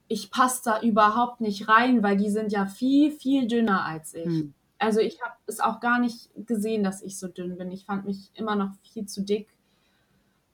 [0.08, 4.24] ich passe da überhaupt nicht rein, weil die sind ja viel, viel dünner als ich.
[4.24, 4.54] Hm.
[4.80, 7.72] Also ich habe es auch gar nicht gesehen, dass ich so dünn bin.
[7.72, 9.50] Ich fand mich immer noch viel zu dick.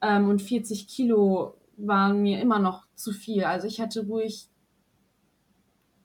[0.04, 3.46] Ähm, und 40 Kilo waren mir immer noch zu viel.
[3.46, 4.50] Also ich hätte ruhig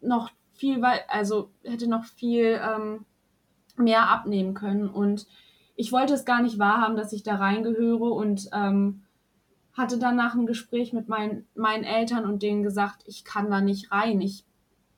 [0.00, 3.04] noch viel also hätte noch viel ähm,
[3.76, 4.88] mehr abnehmen können.
[4.88, 5.26] Und
[5.76, 9.02] ich wollte es gar nicht wahrhaben, dass ich da reingehöre und ähm,
[9.72, 13.60] hatte dann nach einem Gespräch mit mein, meinen Eltern und denen gesagt, ich kann da
[13.60, 14.20] nicht rein.
[14.20, 14.44] Ich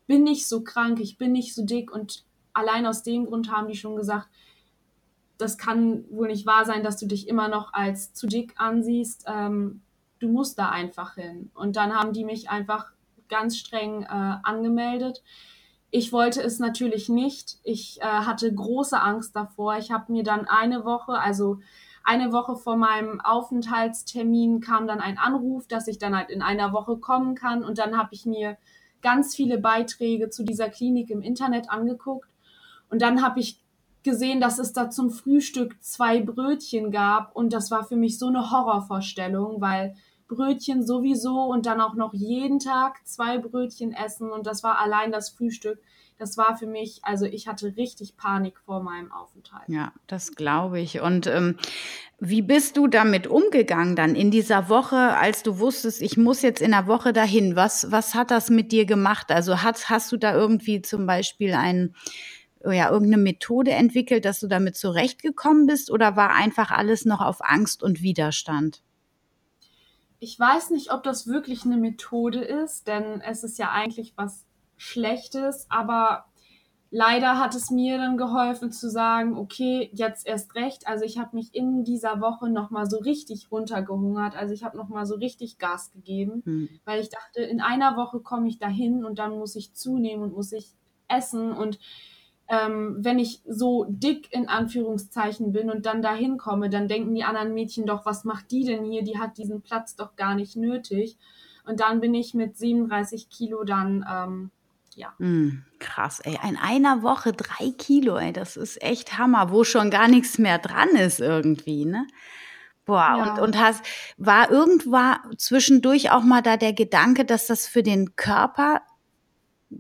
[0.07, 3.69] bin nicht so krank, ich bin nicht so dick und allein aus dem Grund haben
[3.69, 4.29] die schon gesagt,
[5.41, 9.25] das kann wohl nicht wahr sein, dass du dich immer noch als zu dick ansiehst.
[9.27, 9.83] Ähm,
[10.19, 11.51] du musst da einfach hin.
[11.55, 12.93] Und dann haben die mich einfach
[13.29, 15.23] ganz streng äh, angemeldet.
[15.91, 17.59] Ich wollte es natürlich nicht.
[17.65, 19.77] Ich äh, hatte große Angst davor.
[19.79, 21.59] Ich habe mir dann eine Woche, also
[22.05, 26.73] eine Woche vor meinem Aufenthaltstermin kam dann ein Anruf, dass ich dann halt in einer
[26.73, 27.65] Woche kommen kann.
[27.65, 28.57] Und dann habe ich mir
[29.03, 32.29] ganz viele Beiträge zu dieser Klinik im Internet angeguckt.
[32.89, 33.60] Und dann habe ich
[34.03, 37.35] gesehen, dass es da zum Frühstück zwei Brötchen gab.
[37.35, 39.95] Und das war für mich so eine Horrorvorstellung, weil
[40.31, 45.11] Brötchen sowieso und dann auch noch jeden Tag zwei Brötchen essen und das war allein
[45.11, 45.81] das Frühstück.
[46.19, 49.65] Das war für mich, also ich hatte richtig Panik vor meinem Aufenthalt.
[49.69, 51.01] Ja, das glaube ich.
[51.01, 51.57] Und ähm,
[52.21, 56.61] wie bist du damit umgegangen dann in dieser Woche, als du wusstest, ich muss jetzt
[56.61, 57.57] in der Woche dahin?
[57.57, 59.33] Was, was hat das mit dir gemacht?
[59.33, 61.95] Also hast, hast du da irgendwie zum Beispiel ein
[62.65, 67.39] ja, irgendeine Methode entwickelt, dass du damit zurechtgekommen bist oder war einfach alles noch auf
[67.41, 68.83] Angst und Widerstand?
[70.21, 74.45] ich weiß nicht, ob das wirklich eine Methode ist, denn es ist ja eigentlich was
[74.77, 76.27] Schlechtes, aber
[76.91, 80.87] leider hat es mir dann geholfen zu sagen, okay, jetzt erst recht.
[80.87, 84.37] Also ich habe mich in dieser Woche nochmal so richtig runtergehungert.
[84.37, 86.69] Also ich habe nochmal so richtig Gas gegeben, hm.
[86.85, 90.35] weil ich dachte, in einer Woche komme ich dahin und dann muss ich zunehmen und
[90.35, 90.75] muss ich
[91.09, 91.79] essen und
[92.51, 97.23] ähm, wenn ich so dick in Anführungszeichen bin und dann dahin komme, dann denken die
[97.23, 99.05] anderen Mädchen doch, was macht die denn hier?
[99.05, 101.17] Die hat diesen Platz doch gar nicht nötig.
[101.65, 104.51] Und dann bin ich mit 37 Kilo dann, ähm,
[104.97, 105.15] ja.
[105.19, 106.37] Mm, krass, ey.
[106.49, 108.33] In einer Woche drei Kilo, ey.
[108.33, 112.09] Das ist echt Hammer, wo schon gar nichts mehr dran ist irgendwie, ne?
[112.85, 113.35] Boah, ja.
[113.35, 113.85] und, und hast,
[114.17, 118.83] war irgendwann zwischendurch auch mal da der Gedanke, dass das für den Körper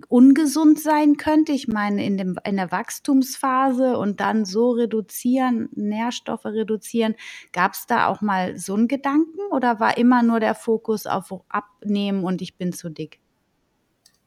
[0.09, 1.53] ungesund sein könnte.
[1.53, 7.14] Ich meine, in, dem, in der Wachstumsphase und dann so reduzieren, Nährstoffe reduzieren.
[7.53, 11.33] Gab es da auch mal so einen Gedanken oder war immer nur der Fokus auf
[11.48, 13.20] Abnehmen und ich bin zu dick?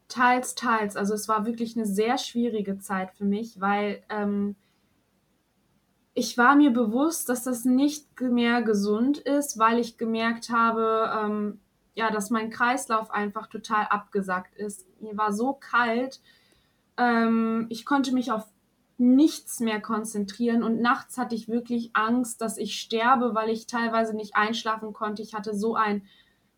[0.09, 0.95] Teils, teils.
[0.95, 4.55] Also es war wirklich eine sehr schwierige Zeit für mich, weil ähm,
[6.13, 11.59] ich war mir bewusst, dass das nicht mehr gesund ist, weil ich gemerkt habe, ähm,
[11.95, 14.85] ja, dass mein Kreislauf einfach total abgesackt ist.
[15.03, 16.21] Mir war so kalt,
[16.97, 18.45] ähm, ich konnte mich auf
[18.97, 24.15] nichts mehr konzentrieren und nachts hatte ich wirklich Angst, dass ich sterbe, weil ich teilweise
[24.15, 25.21] nicht einschlafen konnte.
[25.21, 26.03] Ich hatte so ein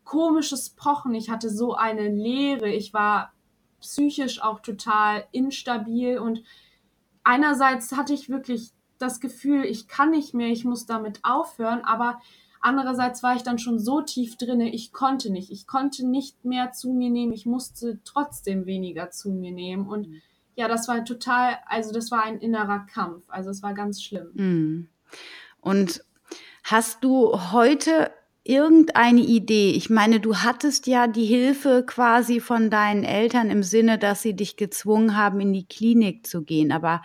[0.04, 3.32] komisches Pochen, ich hatte so eine Leere, ich war
[3.80, 6.42] psychisch auch total instabil und
[7.24, 12.20] einerseits hatte ich wirklich das Gefühl, ich kann nicht mehr, ich muss damit aufhören, aber
[12.66, 16.72] andererseits war ich dann schon so tief drinne, ich konnte nicht, ich konnte nicht mehr
[16.72, 20.22] zu mir nehmen, ich musste trotzdem weniger zu mir nehmen und mhm.
[20.56, 24.30] ja, das war total, also das war ein innerer Kampf, also es war ganz schlimm.
[24.34, 24.88] Mhm.
[25.60, 26.02] Und
[26.64, 28.10] hast du heute
[28.42, 29.70] irgendeine Idee?
[29.70, 34.34] Ich meine, du hattest ja die Hilfe quasi von deinen Eltern im Sinne, dass sie
[34.34, 36.72] dich gezwungen haben, in die Klinik zu gehen.
[36.72, 37.02] Aber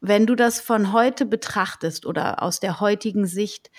[0.00, 3.70] wenn du das von heute betrachtest oder aus der heutigen Sicht,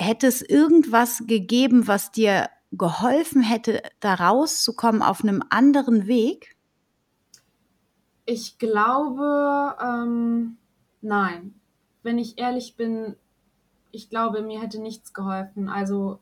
[0.00, 6.56] hätte es irgendwas gegeben, was dir geholfen hätte, da rauszukommen auf einem anderen Weg?
[8.24, 10.56] Ich glaube, ähm,
[11.02, 11.54] nein.
[12.02, 13.16] Wenn ich ehrlich bin,
[13.90, 15.68] ich glaube, mir hätte nichts geholfen.
[15.68, 16.20] Also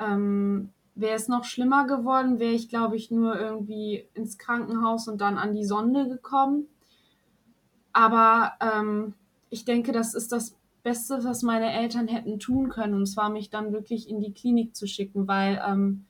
[0.00, 5.20] ähm, wäre es noch schlimmer geworden, wäre ich, glaube ich, nur irgendwie ins Krankenhaus und
[5.20, 6.66] dann an die Sonde gekommen.
[7.92, 9.14] Aber ähm,
[9.48, 12.94] ich denke, das ist das Beste, was meine Eltern hätten tun können.
[12.94, 16.06] Und zwar mich dann wirklich in die Klinik zu schicken, weil ähm,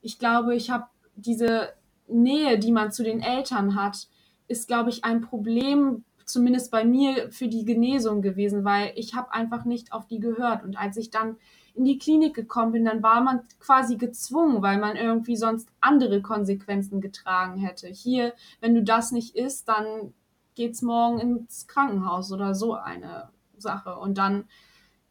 [0.00, 1.68] ich glaube, ich habe diese
[2.08, 4.08] Nähe, die man zu den Eltern hat,
[4.48, 9.32] ist, glaube ich, ein Problem, zumindest bei mir, für die Genesung gewesen, weil ich habe
[9.32, 10.64] einfach nicht auf die gehört.
[10.64, 11.36] Und als ich dann
[11.74, 16.22] in die Klinik gekommen bin, dann war man quasi gezwungen, weil man irgendwie sonst andere
[16.22, 17.88] Konsequenzen getragen hätte.
[17.88, 20.14] Hier, wenn du das nicht isst, dann
[20.54, 23.28] geht's morgen ins Krankenhaus oder so eine
[23.64, 23.96] Sache.
[23.96, 24.44] Und dann,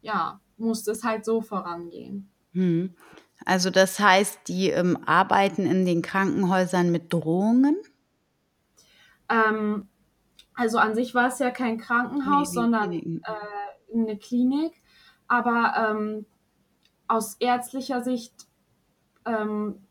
[0.00, 2.30] ja, muss es halt so vorangehen.
[2.52, 2.94] Hm.
[3.44, 7.76] Also das heißt, die ähm, arbeiten in den Krankenhäusern mit Drohungen?
[9.28, 9.88] Ähm,
[10.54, 13.20] also an sich war es ja kein Krankenhaus, nee, sondern äh,
[13.92, 14.72] eine Klinik.
[15.26, 16.26] Aber ähm,
[17.08, 18.32] aus ärztlicher Sicht,
[19.26, 19.86] ähm,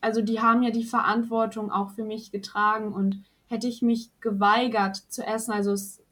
[0.00, 4.96] also die haben ja die Verantwortung auch für mich getragen und hätte ich mich geweigert
[4.96, 6.02] zu essen, also es,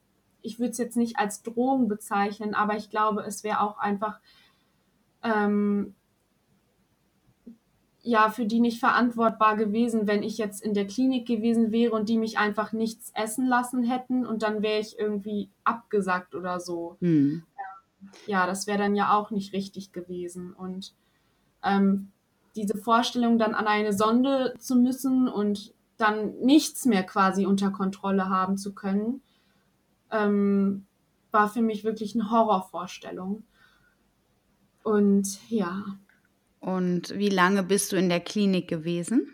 [0.45, 4.21] ich würde es jetzt nicht als Drohung bezeichnen, aber ich glaube, es wäre auch einfach
[5.23, 5.95] ähm,
[8.03, 12.11] ja für die nicht verantwortbar gewesen, wenn ich jetzt in der Klinik gewesen wäre und
[12.11, 16.99] die mich einfach nichts essen lassen hätten und dann wäre ich irgendwie abgesackt oder so.
[17.01, 17.43] Hm.
[18.27, 20.95] Ja, das wäre dann ja auch nicht richtig gewesen und
[21.63, 22.13] ähm,
[22.55, 28.29] diese Vorstellung dann an eine Sonde zu müssen und dann nichts mehr quasi unter Kontrolle
[28.29, 29.23] haben zu können,
[30.11, 30.87] ähm,
[31.31, 33.45] war für mich wirklich eine Horrorvorstellung.
[34.83, 35.85] Und ja.
[36.61, 39.29] Und wie lange bist du in der Klinik gewesen?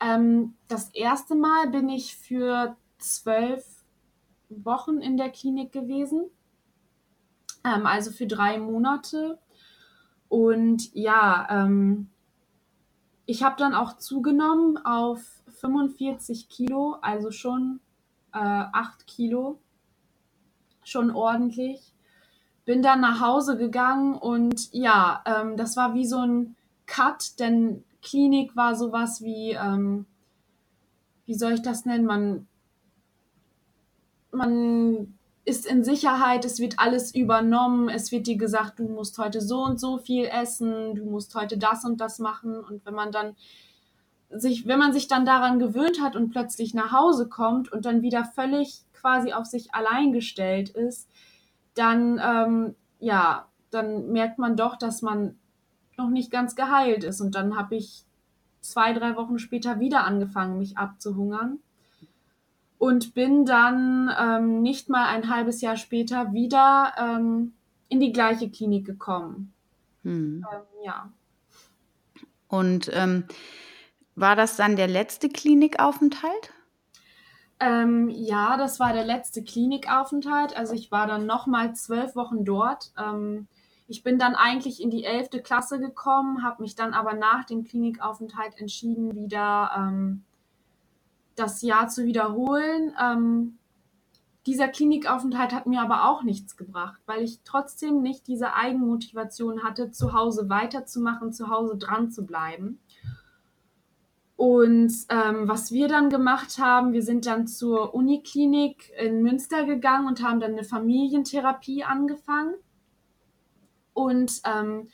[0.00, 3.64] Ähm, das erste Mal bin ich für zwölf
[4.48, 6.30] Wochen in der Klinik gewesen.
[7.64, 9.38] Ähm, also für drei Monate.
[10.28, 12.08] Und ja, ähm,
[13.26, 15.20] ich habe dann auch zugenommen auf
[15.60, 17.80] 45 Kilo, also schon
[18.32, 19.60] äh, 8 Kilo,
[20.90, 21.94] schon ordentlich.
[22.64, 27.84] Bin dann nach Hause gegangen und ja, ähm, das war wie so ein Cut, denn
[28.02, 30.06] Klinik war sowas wie, ähm,
[31.26, 32.04] wie soll ich das nennen?
[32.04, 32.46] Man,
[34.32, 39.40] man ist in Sicherheit, es wird alles übernommen, es wird dir gesagt, du musst heute
[39.40, 42.60] so und so viel essen, du musst heute das und das machen.
[42.60, 43.36] Und wenn man dann
[44.30, 48.02] sich, wenn man sich dann daran gewöhnt hat und plötzlich nach Hause kommt und dann
[48.02, 51.08] wieder völlig quasi auf sich allein gestellt ist,
[51.74, 55.36] dann, ähm, ja, dann merkt man doch, dass man
[55.96, 57.20] noch nicht ganz geheilt ist.
[57.20, 58.04] Und dann habe ich
[58.60, 61.58] zwei, drei Wochen später wieder angefangen, mich abzuhungern.
[62.78, 67.52] Und bin dann ähm, nicht mal ein halbes Jahr später wieder ähm,
[67.90, 69.52] in die gleiche Klinik gekommen.
[70.02, 70.46] Hm.
[70.50, 71.10] Ähm, ja.
[72.48, 73.24] Und ähm,
[74.14, 76.52] war das dann der letzte Klinikaufenthalt?
[77.60, 80.56] Ähm, ja, das war der letzte Klinikaufenthalt.
[80.56, 82.92] Also ich war dann nochmal zwölf Wochen dort.
[82.98, 83.48] Ähm,
[83.86, 87.64] ich bin dann eigentlich in die elfte Klasse gekommen, habe mich dann aber nach dem
[87.64, 90.22] Klinikaufenthalt entschieden, wieder ähm,
[91.34, 92.94] das Jahr zu wiederholen.
[93.00, 93.58] Ähm,
[94.46, 99.90] dieser Klinikaufenthalt hat mir aber auch nichts gebracht, weil ich trotzdem nicht diese Eigenmotivation hatte,
[99.90, 102.80] zu Hause weiterzumachen, zu Hause dran zu bleiben.
[104.40, 110.06] Und ähm, was wir dann gemacht haben, wir sind dann zur Uniklinik in Münster gegangen
[110.06, 112.54] und haben dann eine Familientherapie angefangen.
[113.92, 114.88] Und ähm,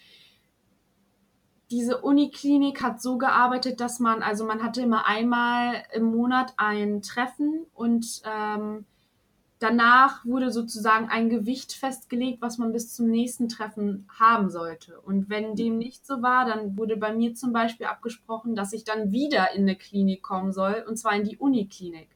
[1.70, 7.00] diese Uniklinik hat so gearbeitet, dass man, also man hatte immer einmal im Monat ein
[7.00, 8.85] Treffen und ähm,
[9.59, 15.01] danach wurde sozusagen ein Gewicht festgelegt, was man bis zum nächsten Treffen haben sollte.
[15.01, 18.85] Und wenn dem nicht so war, dann wurde bei mir zum Beispiel abgesprochen, dass ich
[18.85, 22.09] dann wieder in eine Klinik kommen soll, und zwar in die Uniklinik.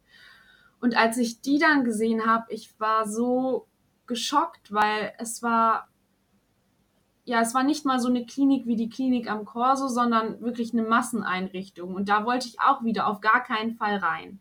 [0.80, 3.66] Und als ich die dann gesehen habe, ich war so
[4.06, 5.88] geschockt, weil es war,
[7.24, 10.72] ja, es war nicht mal so eine Klinik wie die Klinik am Corso, sondern wirklich
[10.72, 11.94] eine Masseneinrichtung.
[11.94, 14.40] Und da wollte ich auch wieder auf gar keinen Fall rein.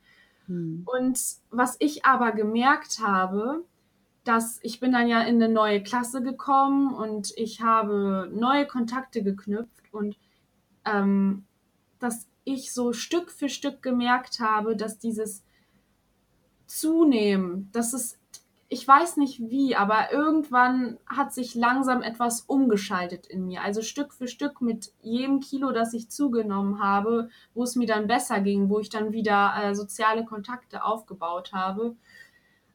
[0.50, 0.84] Hm.
[0.86, 1.20] Und
[1.52, 3.64] was ich aber gemerkt habe,
[4.26, 9.24] dass ich bin dann ja in eine neue Klasse gekommen und ich habe neue Kontakte
[9.24, 10.18] geknüpft und
[10.86, 11.46] ähm,
[12.00, 15.44] dass ich so Stück für Stück gemerkt habe, dass dieses
[16.66, 18.19] Zunehmen, dass es
[18.72, 23.64] ich weiß nicht wie, aber irgendwann hat sich langsam etwas umgeschaltet in mir.
[23.64, 28.06] Also Stück für Stück mit jedem Kilo, das ich zugenommen habe, wo es mir dann
[28.06, 31.96] besser ging, wo ich dann wieder äh, soziale Kontakte aufgebaut habe,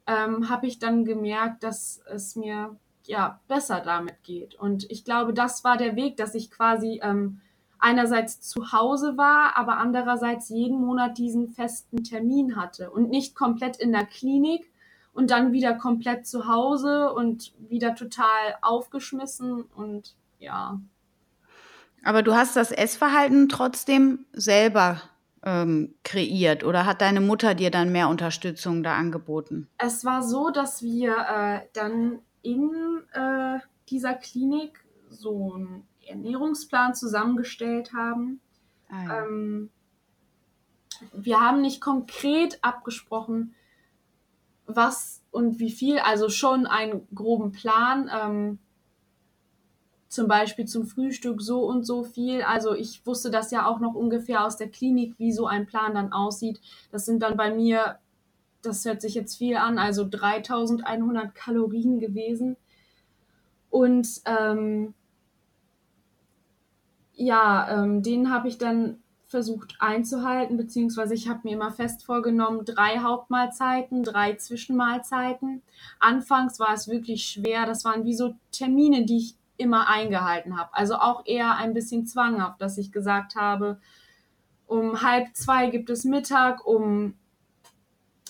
[0.08, 4.56] ähm, habe ich dann gemerkt, dass es mir ja besser damit geht.
[4.56, 7.40] Und ich glaube, das war der Weg, dass ich quasi ähm,
[7.78, 13.76] einerseits zu Hause war, aber andererseits jeden Monat diesen festen Termin hatte und nicht komplett
[13.76, 14.72] in der Klinik,
[15.14, 20.80] und dann wieder komplett zu Hause und wieder total aufgeschmissen und ja.
[22.02, 25.00] Aber du hast das Essverhalten trotzdem selber
[25.42, 29.68] ähm, kreiert oder hat deine Mutter dir dann mehr Unterstützung da angeboten?
[29.78, 32.70] Es war so, dass wir äh, dann in
[33.12, 38.40] äh, dieser Klinik so einen Ernährungsplan zusammengestellt haben.
[38.88, 39.24] Ah, ja.
[39.24, 39.70] ähm,
[41.12, 43.54] wir haben nicht konkret abgesprochen,
[44.66, 48.10] was und wie viel, also schon einen groben Plan.
[48.12, 48.58] Ähm,
[50.14, 52.42] zum Beispiel zum Frühstück so und so viel.
[52.42, 55.94] Also ich wusste das ja auch noch ungefähr aus der Klinik, wie so ein Plan
[55.94, 56.60] dann aussieht.
[56.92, 57.98] Das sind dann bei mir,
[58.62, 62.56] das hört sich jetzt viel an, also 3100 Kalorien gewesen.
[63.70, 64.94] Und ähm,
[67.14, 69.02] ja, ähm, den habe ich dann
[69.34, 75.60] versucht einzuhalten, beziehungsweise ich habe mir immer fest vorgenommen, drei Hauptmahlzeiten, drei Zwischenmahlzeiten.
[75.98, 80.70] Anfangs war es wirklich schwer, das waren wie so Termine, die ich immer eingehalten habe.
[80.72, 83.80] Also auch eher ein bisschen zwanghaft, dass ich gesagt habe,
[84.68, 87.14] um halb zwei gibt es Mittag, um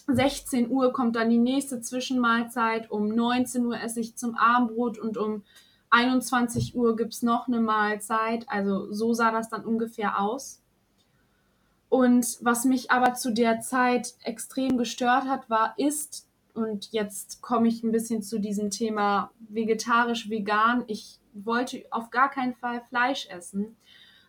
[0.06, 5.18] 16 Uhr kommt dann die nächste Zwischenmahlzeit, um 19 Uhr esse ich zum Abendbrot und
[5.18, 5.42] um
[5.90, 8.46] 21 Uhr gibt es noch eine Mahlzeit.
[8.48, 10.63] Also so sah das dann ungefähr aus.
[11.88, 17.68] Und was mich aber zu der Zeit extrem gestört hat, war, ist, und jetzt komme
[17.68, 20.84] ich ein bisschen zu diesem Thema vegetarisch, vegan.
[20.86, 23.64] Ich wollte auf gar keinen Fall Fleisch essen.
[23.64, 23.76] Und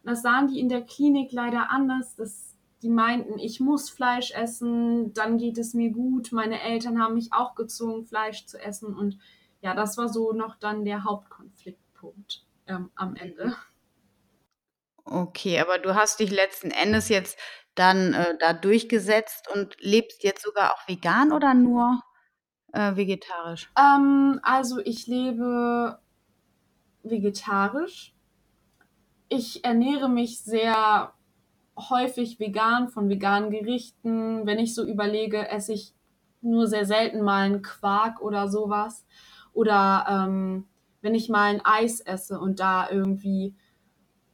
[0.04, 2.16] das sahen die in der Klinik leider anders.
[2.16, 6.32] dass die meinten, ich muss Fleisch essen, dann geht es mir gut.
[6.32, 8.94] Meine Eltern haben mich auch gezwungen, Fleisch zu essen.
[8.94, 9.18] Und
[9.62, 13.56] ja, das war so noch dann der Hauptkonfliktpunkt ähm, am Ende.
[15.06, 17.38] Okay, aber du hast dich letzten Endes jetzt
[17.76, 22.02] dann, äh, da durchgesetzt und lebst jetzt sogar auch vegan oder nur,
[22.74, 23.70] äh, vegetarisch?
[23.78, 26.00] Ähm, also ich lebe
[27.04, 28.14] vegetarisch.
[29.30, 31.14] Ich ernähre mich sehr
[31.78, 34.46] häufig vegan von veganen Gerichten.
[34.46, 35.94] Wenn ich so überlege, esse ich
[36.42, 39.06] nur sehr selten mal einen Quark oder sowas.
[39.54, 40.68] Oder ähm,
[41.02, 43.56] wenn ich mal ein Eis esse und da irgendwie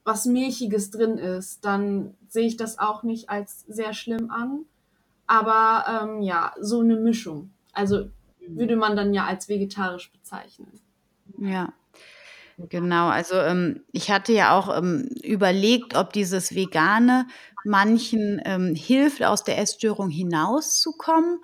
[0.04, 4.66] was Milchiges drin ist, dann sehe ich das auch nicht als sehr schlimm an.
[5.28, 7.52] Aber ähm, ja, so eine Mischung.
[7.74, 8.10] Also
[8.48, 10.72] würde man dann ja als vegetarisch bezeichnen.
[11.38, 11.74] Ja.
[12.70, 17.26] Genau, also ähm, ich hatte ja auch ähm, überlegt, ob dieses Vegane
[17.64, 21.40] manchen ähm, hilft, aus der Essstörung hinauszukommen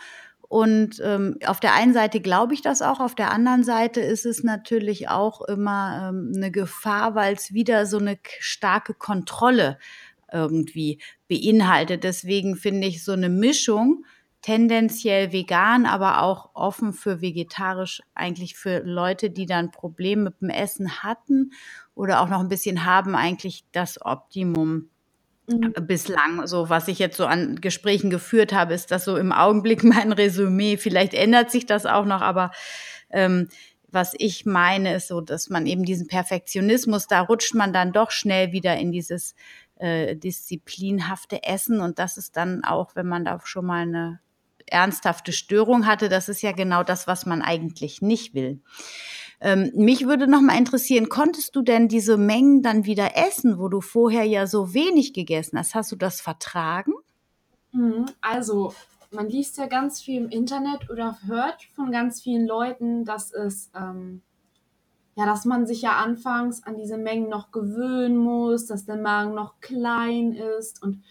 [0.50, 4.26] und ähm, auf der einen Seite glaube ich das auch, auf der anderen Seite ist
[4.26, 9.78] es natürlich auch immer ähm, eine Gefahr, weil es wieder so eine starke Kontrolle
[10.32, 12.04] irgendwie beinhaltet.
[12.04, 14.06] Deswegen finde ich so eine Mischung,
[14.42, 20.50] tendenziell vegan, aber auch offen für vegetarisch, eigentlich für Leute, die dann Probleme mit dem
[20.50, 21.52] Essen hatten
[21.96, 24.90] oder auch noch ein bisschen haben, eigentlich das Optimum
[25.48, 25.74] Mhm.
[25.88, 29.84] Bislang, so was ich jetzt so an Gesprächen geführt habe, ist das so im Augenblick
[29.84, 30.78] mein Resümee.
[30.78, 32.52] Vielleicht ändert sich das auch noch, aber
[33.10, 33.48] ähm,
[33.90, 38.12] was ich meine, ist so, dass man eben diesen Perfektionismus, da rutscht man dann doch
[38.12, 39.34] schnell wieder in dieses
[39.78, 44.20] äh, disziplinhafte Essen und das ist dann auch, wenn man da schon mal eine
[44.66, 48.60] ernsthafte Störung hatte, das ist ja genau das, was man eigentlich nicht will.
[49.40, 53.68] Ähm, mich würde noch mal interessieren, konntest du denn diese Mengen dann wieder essen, wo
[53.68, 55.76] du vorher ja so wenig gegessen hast?
[55.76, 56.94] Hast du das vertragen?
[57.72, 58.74] Mhm, also,
[59.12, 63.70] man liest ja ganz viel im Internet oder hört von ganz vielen Leuten, dass es
[63.76, 64.22] ähm,
[65.18, 69.34] ja, dass man sich ja anfangs an diese Mengen noch gewöhnen muss, dass der Magen
[69.34, 71.04] noch klein ist und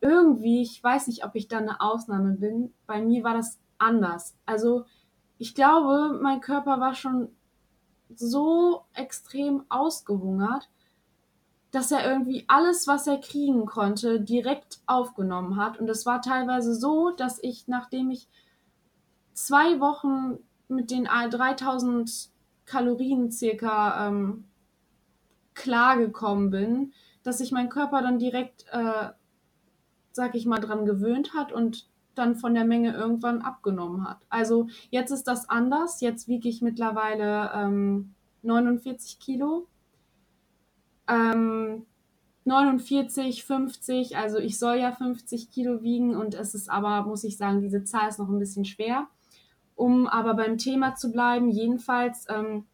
[0.00, 4.34] irgendwie, ich weiß nicht, ob ich da eine Ausnahme bin, bei mir war das anders.
[4.46, 4.86] Also
[5.36, 7.28] ich glaube, mein Körper war schon
[8.18, 10.68] so extrem ausgehungert,
[11.70, 15.78] dass er irgendwie alles, was er kriegen konnte, direkt aufgenommen hat.
[15.80, 18.28] Und es war teilweise so, dass ich, nachdem ich
[19.32, 20.38] zwei Wochen
[20.68, 22.30] mit den 3000
[22.66, 24.44] Kalorien circa ähm,
[25.54, 26.92] klargekommen bin,
[27.22, 29.10] dass sich mein Körper dann direkt, äh,
[30.12, 34.18] sag ich mal, dran gewöhnt hat und dann von der Menge irgendwann abgenommen hat.
[34.28, 36.00] Also jetzt ist das anders.
[36.00, 39.66] Jetzt wiege ich mittlerweile ähm, 49 Kilo.
[41.08, 41.86] Ähm,
[42.44, 47.36] 49, 50, also ich soll ja 50 Kilo wiegen und es ist aber, muss ich
[47.36, 49.06] sagen, diese Zahl ist noch ein bisschen schwer.
[49.76, 52.66] Um aber beim Thema zu bleiben, jedenfalls ähm,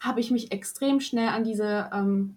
[0.00, 2.36] habe ich mich extrem schnell an diese ähm,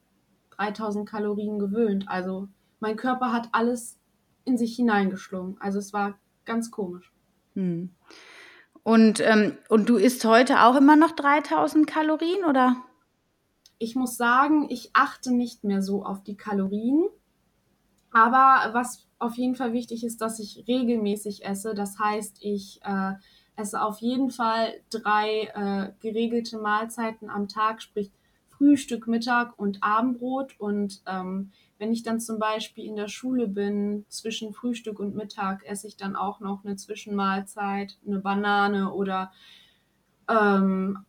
[0.57, 2.05] 3000 Kalorien gewöhnt.
[2.07, 2.47] Also
[2.80, 3.99] mein Körper hat alles
[4.46, 5.58] in sich hineingeschlungen.
[5.60, 7.12] Also es war ganz komisch.
[7.54, 7.90] Hm.
[8.84, 12.78] Und, ähm, und du isst heute auch immer noch 3000 Kalorien, oder?
[13.78, 17.04] Ich muss sagen, ich achte nicht mehr so auf die Kalorien.
[18.12, 21.76] Aber was auf jeden Fall wichtig ist, dass ich regelmäßig esse.
[21.76, 23.14] Das heißt, ich äh,
[23.56, 28.12] esse auf jeden Fall drei äh, geregelte Mahlzeiten am Tag, sprich
[28.48, 30.60] Frühstück, Mittag und Abendbrot.
[30.60, 35.66] Und ähm, wenn ich dann zum Beispiel in der Schule bin, zwischen Frühstück und Mittag,
[35.66, 39.32] esse ich dann auch noch eine Zwischenmahlzeit, eine Banane oder
[40.30, 41.00] ähm,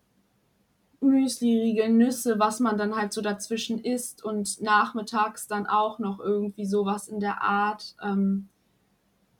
[1.01, 6.67] Müsli-Riegel, Nüsse, was man dann halt so dazwischen isst und nachmittags dann auch noch irgendwie
[6.67, 7.97] sowas in der Art.
[8.03, 8.49] Ähm,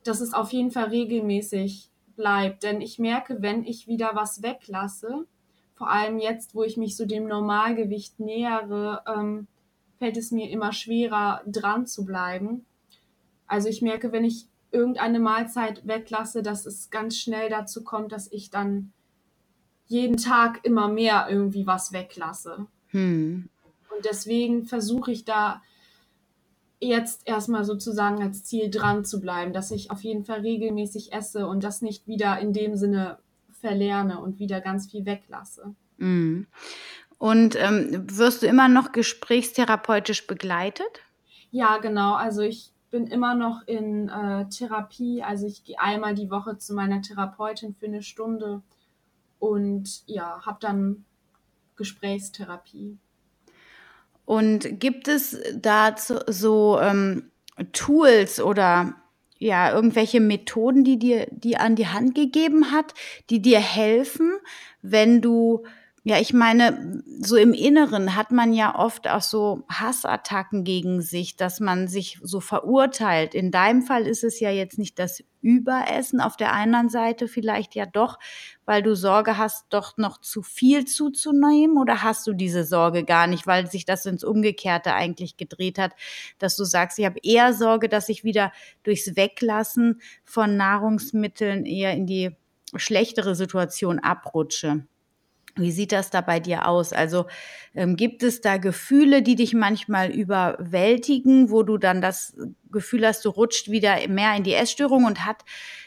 [0.03, 2.63] das ist auf jeden Fall regelmäßig bleibt.
[2.63, 5.25] Denn ich merke, wenn ich wieder was weglasse,
[5.75, 9.47] vor allem jetzt, wo ich mich so dem Normalgewicht nähere, ähm,
[10.01, 12.65] fällt es mir immer schwerer, dran zu bleiben.
[13.45, 18.31] Also ich merke, wenn ich irgendeine Mahlzeit weglasse, dass es ganz schnell dazu kommt, dass
[18.31, 18.93] ich dann
[19.85, 22.65] jeden Tag immer mehr irgendwie was weglasse.
[22.87, 23.47] Hm.
[23.95, 25.61] Und deswegen versuche ich da
[26.79, 31.45] jetzt erstmal sozusagen als Ziel dran zu bleiben, dass ich auf jeden Fall regelmäßig esse
[31.45, 33.19] und das nicht wieder in dem Sinne
[33.51, 35.75] verlerne und wieder ganz viel weglasse.
[35.97, 36.47] Mhm.
[37.21, 41.03] Und ähm, wirst du immer noch gesprächstherapeutisch begleitet?
[41.51, 42.15] Ja, genau.
[42.15, 45.21] Also ich bin immer noch in äh, Therapie.
[45.21, 48.63] Also ich gehe einmal die Woche zu meiner Therapeutin für eine Stunde
[49.37, 51.05] und ja, habe dann
[51.75, 52.97] Gesprächstherapie.
[54.25, 57.29] Und gibt es dazu so ähm,
[57.71, 58.95] Tools oder
[59.37, 62.95] ja, irgendwelche Methoden, die dir, die an die Hand gegeben hat,
[63.29, 64.31] die dir helfen,
[64.81, 65.63] wenn du
[66.03, 71.35] ja, ich meine, so im Inneren hat man ja oft auch so Hassattacken gegen sich,
[71.35, 73.35] dass man sich so verurteilt.
[73.35, 77.75] In deinem Fall ist es ja jetzt nicht das Überessen, auf der anderen Seite vielleicht
[77.75, 78.17] ja doch,
[78.65, 83.27] weil du Sorge hast, doch noch zu viel zuzunehmen oder hast du diese Sorge gar
[83.27, 85.93] nicht, weil sich das ins Umgekehrte eigentlich gedreht hat,
[86.39, 91.93] dass du sagst, ich habe eher Sorge, dass ich wieder durchs Weglassen von Nahrungsmitteln eher
[91.93, 92.31] in die
[92.75, 94.87] schlechtere Situation abrutsche.
[95.61, 96.93] Wie sieht das da bei dir aus?
[96.93, 97.25] Also
[97.73, 102.35] ähm, gibt es da Gefühle, die dich manchmal überwältigen, wo du dann das
[102.71, 105.43] Gefühl hast, du rutscht wieder mehr in die Essstörung und hat,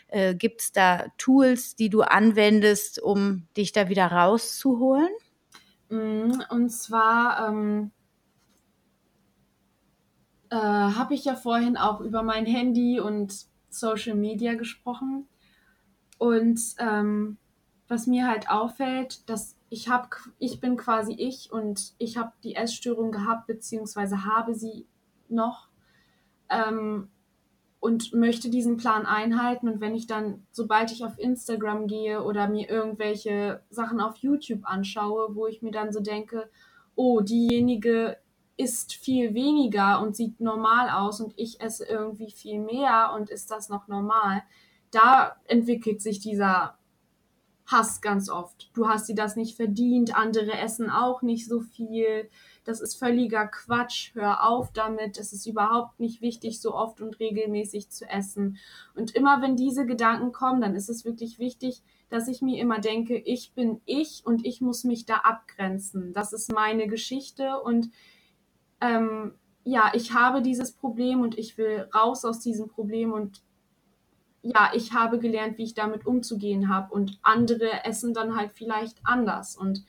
[0.08, 5.10] äh, gibt es da Tools, die du anwendest, um dich da wieder rauszuholen?
[5.88, 7.90] Mm, und zwar ähm,
[10.50, 15.26] äh, habe ich ja vorhin auch über mein Handy und Social Media gesprochen.
[16.18, 17.38] Und ähm,
[17.88, 20.08] was mir halt auffällt, dass ich habe,
[20.38, 24.86] ich bin quasi ich und ich habe die Essstörung gehabt, beziehungsweise habe sie
[25.28, 25.68] noch
[26.48, 27.08] ähm,
[27.80, 29.68] und möchte diesen Plan einhalten.
[29.68, 34.60] Und wenn ich dann, sobald ich auf Instagram gehe oder mir irgendwelche Sachen auf YouTube
[34.62, 36.48] anschaue, wo ich mir dann so denke,
[36.94, 38.16] oh, diejenige
[38.56, 43.50] isst viel weniger und sieht normal aus und ich esse irgendwie viel mehr und ist
[43.50, 44.44] das noch normal?
[44.92, 46.78] Da entwickelt sich dieser
[47.66, 48.70] Hass ganz oft.
[48.74, 52.28] Du hast dir das nicht verdient, andere essen auch nicht so viel.
[52.64, 54.14] Das ist völliger Quatsch.
[54.14, 55.18] Hör auf damit.
[55.18, 58.58] Es ist überhaupt nicht wichtig, so oft und regelmäßig zu essen.
[58.94, 62.80] Und immer wenn diese Gedanken kommen, dann ist es wirklich wichtig, dass ich mir immer
[62.80, 66.12] denke, ich bin ich und ich muss mich da abgrenzen.
[66.12, 67.90] Das ist meine Geschichte und
[68.80, 69.34] ähm,
[69.64, 73.42] ja, ich habe dieses Problem und ich will raus aus diesem Problem und
[74.44, 78.98] ja, ich habe gelernt, wie ich damit umzugehen habe und andere essen dann halt vielleicht
[79.02, 79.84] anders und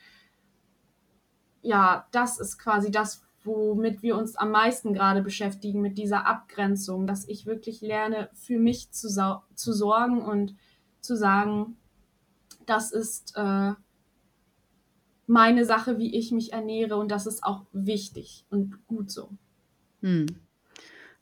[1.62, 7.06] ja, das ist quasi das, womit wir uns am meisten gerade beschäftigen, mit dieser Abgrenzung,
[7.06, 9.10] dass ich wirklich lerne, für mich zu,
[9.56, 10.56] zu sorgen und
[11.02, 11.76] zu sagen,
[12.66, 13.74] das ist äh,
[15.28, 19.30] meine Sache, wie ich mich ernähre und das ist auch wichtig und gut so.
[20.02, 20.28] Hm.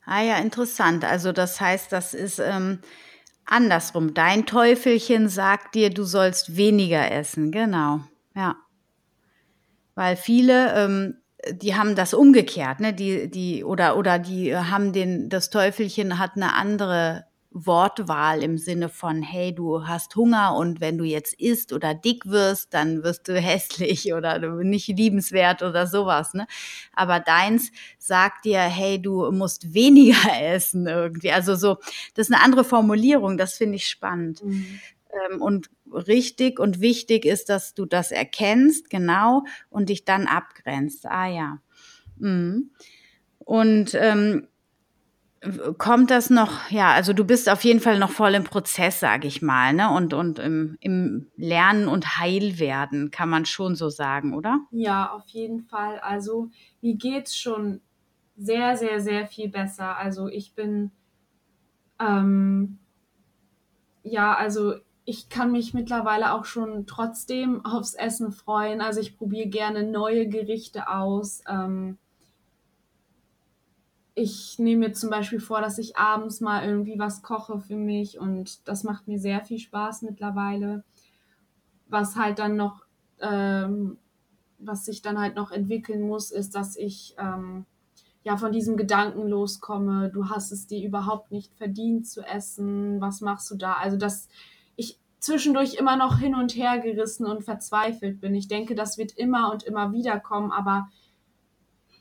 [0.04, 1.04] Ah ja, interessant.
[1.04, 2.80] Also das heißt, das ist ähm,
[3.46, 4.14] andersrum.
[4.14, 7.50] Dein Teufelchen sagt dir, du sollst weniger essen.
[7.50, 8.00] Genau.
[8.34, 8.56] Ja.
[9.94, 11.18] Weil viele, ähm,
[11.52, 12.92] die haben das umgekehrt, ne?
[12.92, 18.88] Die, die, oder, oder die haben den, das Teufelchen hat eine andere Wortwahl im Sinne
[18.88, 23.28] von, hey, du hast Hunger und wenn du jetzt isst oder dick wirst, dann wirst
[23.28, 26.34] du hässlich oder nicht liebenswert oder sowas.
[26.34, 26.46] Ne?
[26.92, 31.30] Aber deins sagt dir, hey, du musst weniger essen irgendwie.
[31.30, 31.76] Also so,
[32.14, 34.42] das ist eine andere Formulierung, das finde ich spannend.
[34.44, 34.80] Mhm.
[35.30, 41.06] Ähm, und richtig und wichtig ist, dass du das erkennst, genau, und dich dann abgrenzt.
[41.06, 41.58] Ah ja.
[42.16, 42.70] Mhm.
[43.38, 44.48] Und ähm,
[45.78, 49.26] kommt das noch, ja, also du bist auf jeden Fall noch voll im Prozess, sage
[49.28, 49.90] ich mal, ne?
[49.90, 54.60] Und, und im, im Lernen und Heilwerden, kann man schon so sagen, oder?
[54.70, 55.98] Ja, auf jeden Fall.
[56.00, 57.80] Also mir geht's schon
[58.36, 59.96] sehr, sehr, sehr viel besser.
[59.96, 60.90] Also ich bin,
[62.00, 62.78] ähm,
[64.02, 64.74] ja, also
[65.04, 68.80] ich kann mich mittlerweile auch schon trotzdem aufs Essen freuen.
[68.80, 71.42] Also ich probiere gerne neue Gerichte aus.
[71.46, 71.98] Ähm,
[74.14, 78.18] ich nehme mir zum Beispiel vor, dass ich abends mal irgendwie was koche für mich
[78.18, 80.84] und das macht mir sehr viel Spaß mittlerweile.
[81.88, 82.84] Was halt dann noch,
[83.20, 83.98] ähm,
[84.58, 87.66] was sich dann halt noch entwickeln muss, ist, dass ich ähm,
[88.22, 93.20] ja von diesem Gedanken loskomme, du hast es dir überhaupt nicht verdient zu essen, was
[93.20, 93.74] machst du da?
[93.74, 94.28] Also dass
[94.76, 98.34] ich zwischendurch immer noch hin und her gerissen und verzweifelt bin.
[98.36, 100.88] Ich denke, das wird immer und immer wieder kommen, aber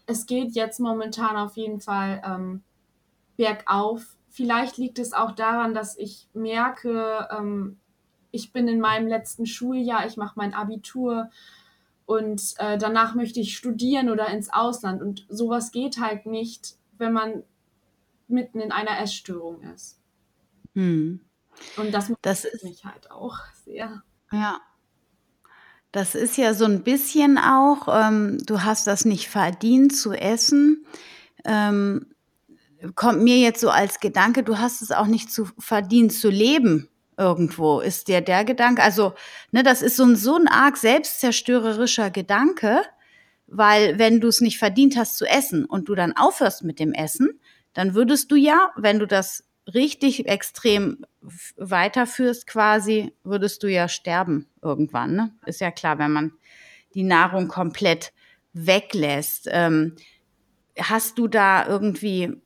[0.06, 2.64] es geht jetzt momentan auf jeden Fall ähm,
[3.38, 4.18] bergauf.
[4.30, 7.80] Vielleicht liegt es auch daran, dass ich merke, ähm,
[8.32, 11.30] ich bin in meinem letzten Schuljahr, ich mache mein Abitur
[12.06, 15.02] und äh, danach möchte ich studieren oder ins Ausland.
[15.02, 17.44] Und sowas geht halt nicht, wenn man
[18.28, 20.02] mitten in einer Essstörung ist.
[20.74, 21.22] Hm.
[21.78, 24.02] Und das, das ist mich halt auch sehr.
[24.32, 24.60] Ja,
[25.94, 30.86] das ist ja so ein bisschen auch, ähm, du hast das nicht verdient zu essen.
[31.46, 32.08] Ähm,
[32.96, 36.90] kommt mir jetzt so als Gedanke, du hast es auch nicht zu verdient zu leben
[37.16, 37.80] irgendwo.
[37.80, 38.82] Ist dir der Gedanke?
[38.82, 39.14] Also,
[39.52, 42.82] ne, das ist so ein, so ein arg selbstzerstörerischer Gedanke,
[43.46, 46.92] weil wenn du es nicht verdient hast zu essen und du dann aufhörst mit dem
[46.94, 47.40] Essen,
[47.74, 51.06] dann würdest du ja, wenn du das richtig extrem
[51.56, 55.16] weiterführst quasi, würdest du ja sterben irgendwann.
[55.16, 55.32] Ne?
[55.46, 56.34] Ist ja klar, wenn man
[56.94, 58.14] die Nahrung komplett
[58.54, 59.48] weglässt.
[59.52, 59.96] Ähm,
[60.78, 62.42] hast du da irgendwie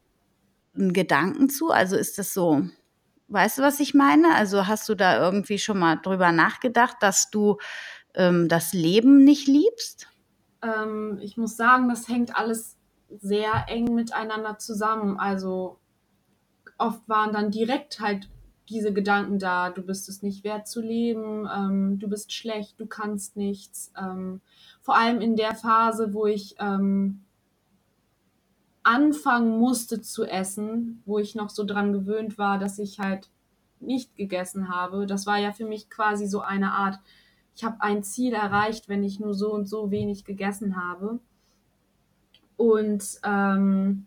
[0.75, 1.71] einen Gedanken zu?
[1.71, 2.63] Also ist das so,
[3.27, 4.35] weißt du, was ich meine?
[4.35, 7.57] Also hast du da irgendwie schon mal drüber nachgedacht, dass du
[8.13, 10.07] ähm, das Leben nicht liebst?
[10.61, 12.77] Ähm, ich muss sagen, das hängt alles
[13.09, 15.19] sehr eng miteinander zusammen.
[15.19, 15.79] Also
[16.77, 18.29] oft waren dann direkt halt
[18.69, 22.85] diese Gedanken da, du bist es nicht wert zu leben, ähm, du bist schlecht, du
[22.85, 23.93] kannst nichts.
[23.97, 24.41] Ähm,
[24.81, 27.23] vor allem in der Phase, wo ich ähm,
[28.83, 33.29] anfangen musste zu essen, wo ich noch so dran gewöhnt war, dass ich halt
[33.79, 35.05] nicht gegessen habe.
[35.05, 36.99] Das war ja für mich quasi so eine Art,
[37.55, 41.19] ich habe ein Ziel erreicht, wenn ich nur so und so wenig gegessen habe.
[42.57, 44.06] Und ähm,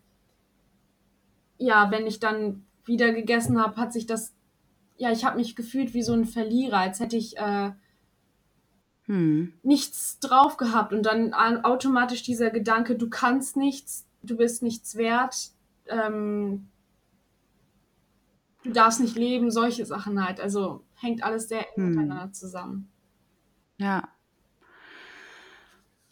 [1.60, 4.34] ja, wenn ich dann wieder gegessen habe, hat sich das
[5.00, 7.70] ja, ich habe mich gefühlt wie so ein Verlierer, als hätte ich äh,
[9.06, 9.54] hm.
[9.62, 15.52] nichts drauf gehabt und dann automatisch dieser Gedanke, du kannst nichts, du bist nichts wert,
[15.86, 16.68] ähm,
[18.62, 20.38] du darfst nicht leben, solche Sachen halt.
[20.38, 21.88] Also hängt alles sehr eng hm.
[21.88, 22.92] miteinander zusammen.
[23.78, 24.06] Ja.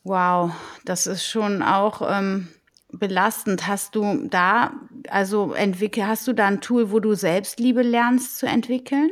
[0.02, 0.50] Wow,
[0.86, 2.48] das ist schon auch ähm,
[2.92, 3.66] belastend.
[3.66, 4.72] Hast du da,
[5.08, 9.10] also entwickel, hast du da ein Tool, wo du Selbstliebe lernst zu entwickeln?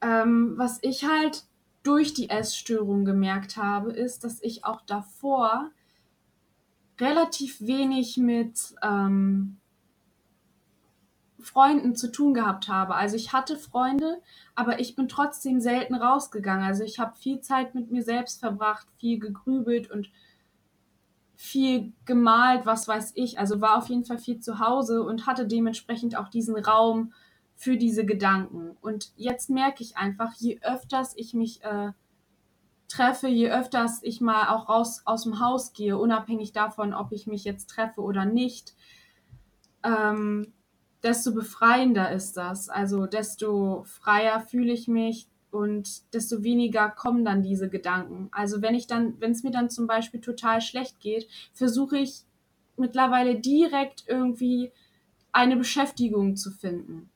[0.00, 1.44] Ähm, was ich halt
[1.82, 5.70] durch die Essstörung gemerkt habe, ist, dass ich auch davor
[7.00, 9.56] relativ wenig mit ähm,
[11.42, 12.94] Freunden zu tun gehabt habe.
[12.94, 14.20] Also ich hatte Freunde,
[14.54, 16.64] aber ich bin trotzdem selten rausgegangen.
[16.64, 20.10] Also ich habe viel Zeit mit mir selbst verbracht, viel gegrübelt und
[21.42, 23.38] viel gemalt, was weiß ich.
[23.38, 27.14] Also war auf jeden Fall viel zu Hause und hatte dementsprechend auch diesen Raum
[27.56, 28.76] für diese Gedanken.
[28.82, 31.92] Und jetzt merke ich einfach, je öfters ich mich äh,
[32.88, 37.26] treffe, je öfters ich mal auch raus aus dem Haus gehe, unabhängig davon, ob ich
[37.26, 38.74] mich jetzt treffe oder nicht,
[39.82, 40.52] ähm,
[41.02, 42.68] desto befreiender ist das.
[42.68, 48.28] Also desto freier fühle ich mich und desto weniger kommen dann diese Gedanken.
[48.32, 52.22] Also wenn ich dann, wenn es mir dann zum Beispiel total schlecht geht, versuche ich
[52.76, 54.72] mittlerweile direkt irgendwie
[55.32, 57.10] eine Beschäftigung zu finden.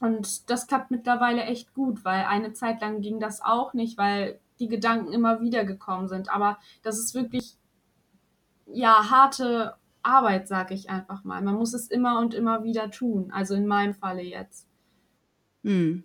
[0.00, 4.40] Und das klappt mittlerweile echt gut, weil eine Zeit lang ging das auch nicht, weil
[4.58, 6.30] die Gedanken immer wieder gekommen sind.
[6.30, 7.56] Aber das ist wirklich,
[8.66, 11.40] ja, harte Arbeit, sage ich einfach mal.
[11.42, 13.30] Man muss es immer und immer wieder tun.
[13.32, 14.68] Also in meinem Falle jetzt.
[15.62, 16.04] Hm.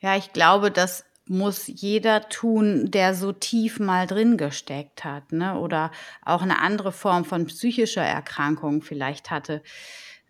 [0.00, 5.58] Ja, ich glaube, das muss jeder tun, der so tief mal drin gesteckt hat, ne?
[5.58, 5.92] Oder
[6.24, 9.62] auch eine andere Form von psychischer Erkrankung vielleicht hatte.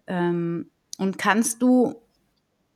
[0.06, 2.02] Ähm, und kannst du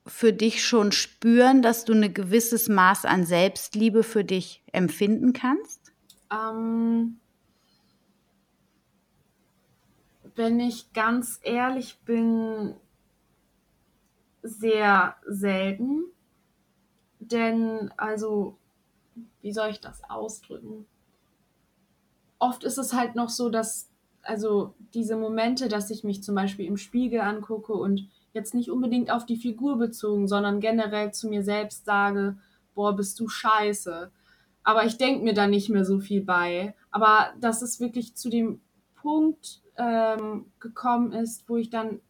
[0.07, 5.93] für dich schon spüren, dass du ein gewisses Maß an Selbstliebe für dich empfinden kannst?
[6.33, 7.21] Ähm,
[10.35, 12.75] wenn ich ganz ehrlich bin,
[14.43, 16.05] sehr selten.
[17.35, 18.57] Denn, also,
[19.43, 20.87] wie soll ich das ausdrücken?
[22.39, 23.91] Oft ist es halt noch so, dass,
[24.23, 29.11] also diese Momente, dass ich mich zum Beispiel im Spiegel angucke und jetzt nicht unbedingt
[29.11, 32.37] auf die Figur bezogen, sondern generell zu mir selbst sage,
[32.77, 34.13] boah, bist du scheiße.
[34.63, 36.77] Aber ich denke mir da nicht mehr so viel bei.
[36.93, 38.61] Aber dass es wirklich zu dem
[38.95, 42.01] Punkt ähm, gekommen ist, wo ich dann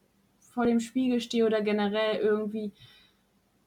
[0.53, 2.73] vor dem Spiegel stehe oder generell irgendwie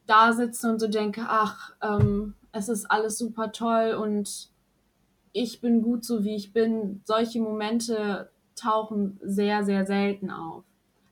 [0.07, 4.49] da sitze und so denke, ach, ähm, es ist alles super toll und
[5.33, 7.01] ich bin gut so wie ich bin.
[7.03, 10.63] Solche Momente tauchen sehr, sehr selten auf.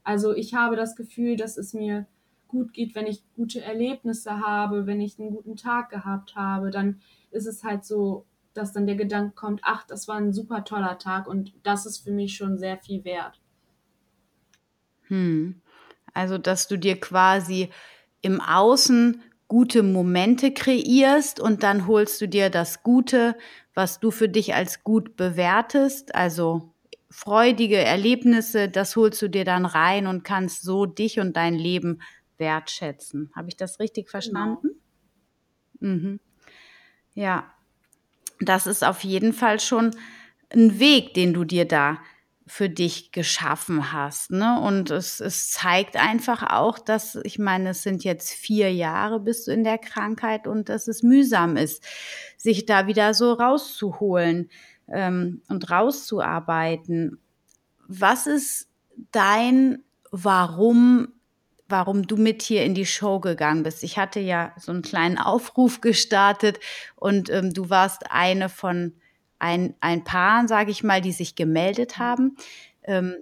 [0.04, 2.08] Also ich habe das Gefühl, dass es mir
[2.48, 7.02] gut geht, wenn ich gute Erlebnisse habe, wenn ich einen guten Tag gehabt habe, dann
[7.32, 10.98] ist es halt so, dass dann der Gedanke kommt, ach, das war ein super toller
[10.98, 13.42] Tag und das ist für mich schon sehr viel wert.
[15.08, 15.62] Hm.
[16.14, 17.70] Also, dass du dir quasi
[18.26, 23.38] im Außen gute Momente kreierst und dann holst du dir das Gute,
[23.76, 26.74] was du für dich als gut bewertest, also
[27.10, 32.02] freudige Erlebnisse, das holst du dir dann rein und kannst so dich und dein Leben
[32.38, 33.32] wertschätzen.
[33.36, 34.70] Habe ich das richtig verstanden?
[35.80, 35.94] Genau.
[35.94, 36.20] Mhm.
[37.14, 37.54] Ja,
[38.40, 39.92] das ist auf jeden Fall schon
[40.50, 42.00] ein Weg, den du dir da
[42.48, 44.32] für dich geschaffen hast.
[44.32, 44.60] Ne?
[44.62, 49.48] Und es, es zeigt einfach auch, dass, ich meine, es sind jetzt vier Jahre bist
[49.48, 51.84] du in der Krankheit und dass es mühsam ist,
[52.38, 54.50] sich da wieder so rauszuholen
[54.88, 57.20] ähm, und rauszuarbeiten.
[57.88, 58.70] Was ist
[59.12, 61.10] dein Warum
[61.68, 63.84] warum du mit hier in die Show gegangen bist.
[63.84, 66.60] Ich hatte ja so einen kleinen Aufruf gestartet
[66.96, 68.94] und ähm, du warst eine von
[69.40, 72.36] ein, ein paar, sage ich mal, die sich gemeldet haben.
[72.84, 73.16] Ähm,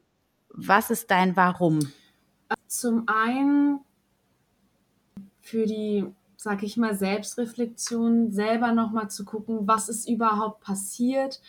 [0.50, 1.80] was ist dein Warum?
[2.68, 3.80] Zum einen
[5.42, 6.06] für die,
[6.38, 11.42] sage ich mal, Selbstreflexion, selber nochmal zu gucken, was ist überhaupt passiert,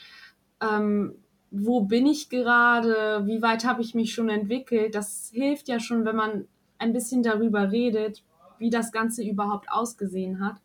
[0.60, 1.14] ähm,
[1.50, 4.94] wo bin ich gerade, wie weit habe ich mich schon entwickelt.
[4.94, 6.48] Das hilft ja schon, wenn man
[6.78, 8.24] ein bisschen darüber redet,
[8.58, 10.56] wie das Ganze überhaupt ausgesehen hat.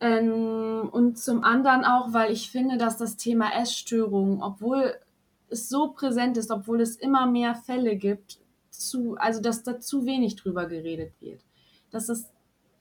[0.00, 4.94] Ähm, und zum anderen auch, weil ich finde, dass das Thema Essstörungen, obwohl
[5.50, 8.38] es so präsent ist, obwohl es immer mehr Fälle gibt,
[8.70, 11.42] zu, also dass da zu wenig drüber geredet wird.
[11.90, 12.30] Dass es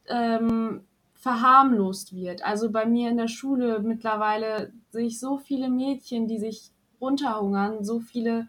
[0.07, 0.81] ähm,
[1.13, 2.43] verharmlost wird.
[2.43, 7.83] Also bei mir in der Schule mittlerweile sehe ich so viele Mädchen, die sich runterhungern,
[7.83, 8.47] so viele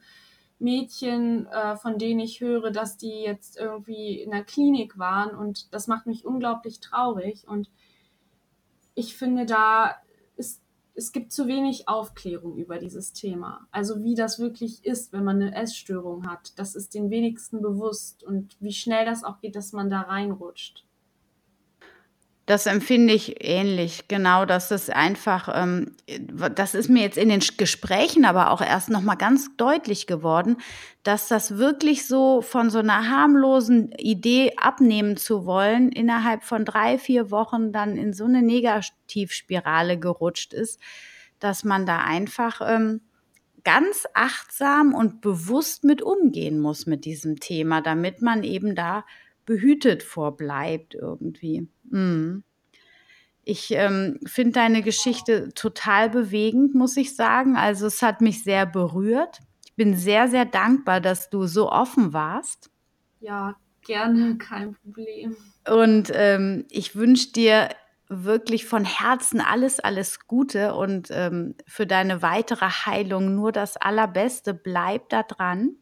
[0.60, 5.72] Mädchen, äh, von denen ich höre, dass die jetzt irgendwie in der Klinik waren und
[5.74, 7.70] das macht mich unglaublich traurig und
[8.94, 9.96] ich finde, da
[10.36, 10.62] ist,
[10.94, 13.66] es gibt zu wenig Aufklärung über dieses Thema.
[13.70, 16.58] Also wie das wirklich ist, wenn man eine Essstörung hat.
[16.58, 20.84] Das ist den wenigsten bewusst und wie schnell das auch geht, dass man da reinrutscht.
[22.50, 24.44] Das empfinde ich ähnlich, genau.
[24.44, 25.94] Das ist einfach, ähm,
[26.56, 30.56] das ist mir jetzt in den Gesprächen aber auch erst noch mal ganz deutlich geworden,
[31.04, 36.98] dass das wirklich so von so einer harmlosen Idee abnehmen zu wollen, innerhalb von drei,
[36.98, 40.80] vier Wochen dann in so eine Negativspirale gerutscht ist,
[41.38, 43.00] dass man da einfach ähm,
[43.62, 49.04] ganz achtsam und bewusst mit umgehen muss mit diesem Thema, damit man eben da
[49.50, 51.66] behütet vorbleibt irgendwie.
[51.90, 52.44] Mhm.
[53.42, 57.56] Ich ähm, finde deine Geschichte total bewegend, muss ich sagen.
[57.56, 59.40] Also es hat mich sehr berührt.
[59.64, 62.70] Ich bin sehr, sehr dankbar, dass du so offen warst.
[63.18, 65.34] Ja, gerne, kein Problem.
[65.68, 67.70] Und ähm, ich wünsche dir
[68.08, 74.54] wirklich von Herzen alles, alles Gute und ähm, für deine weitere Heilung nur das Allerbeste.
[74.54, 75.74] Bleib da dran.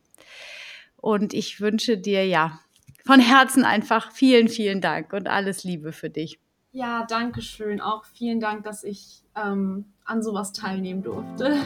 [0.96, 2.60] Und ich wünsche dir ja
[3.08, 6.38] von Herzen einfach vielen, vielen Dank und alles Liebe für dich.
[6.72, 7.80] Ja, danke schön.
[7.80, 11.56] Auch vielen Dank, dass ich ähm, an sowas teilnehmen durfte.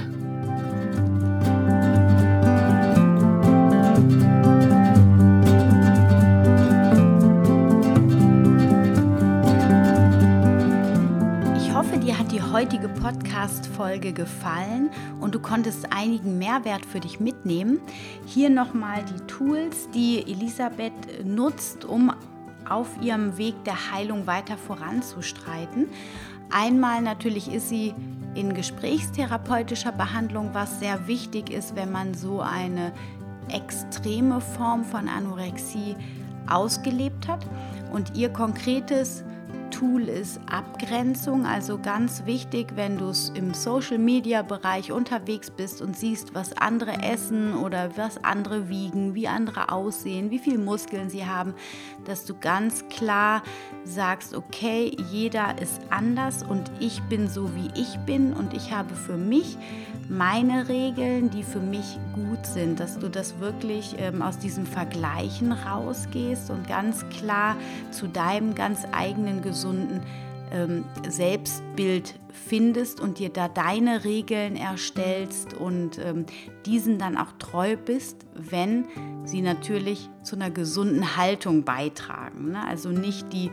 [12.42, 14.90] Die heutige Podcast-Folge gefallen
[15.20, 17.80] und du konntest einigen Mehrwert für dich mitnehmen.
[18.26, 20.92] Hier nochmal die Tools, die Elisabeth
[21.24, 22.12] nutzt, um
[22.68, 25.88] auf ihrem Weg der Heilung weiter voranzustreiten.
[26.50, 27.94] Einmal natürlich ist sie
[28.34, 32.92] in gesprächstherapeutischer Behandlung, was sehr wichtig ist, wenn man so eine
[33.48, 35.96] extreme Form von Anorexie
[36.48, 37.44] ausgelebt hat.
[37.92, 39.24] Und ihr konkretes
[39.72, 46.56] Tool ist Abgrenzung, also ganz wichtig, wenn du im Social-Media-Bereich unterwegs bist und siehst, was
[46.56, 51.54] andere essen oder was andere wiegen, wie andere aussehen, wie viele Muskeln sie haben,
[52.04, 53.42] dass du ganz klar
[53.84, 58.94] sagst, okay, jeder ist anders und ich bin so, wie ich bin und ich habe
[58.94, 59.56] für mich
[60.08, 65.52] meine Regeln, die für mich gut sind, dass du das wirklich ähm, aus diesem Vergleichen
[65.52, 67.56] rausgehst und ganz klar
[67.90, 69.42] zu deinem ganz eigenen
[69.72, 70.00] gesunden
[70.52, 76.26] ähm, Selbstbild findest und dir da deine Regeln erstellst und ähm,
[76.66, 78.86] diesen dann auch treu bist, wenn
[79.24, 82.52] sie natürlich zu einer gesunden Haltung beitragen.
[82.52, 82.66] Ne?
[82.66, 83.50] Also nicht die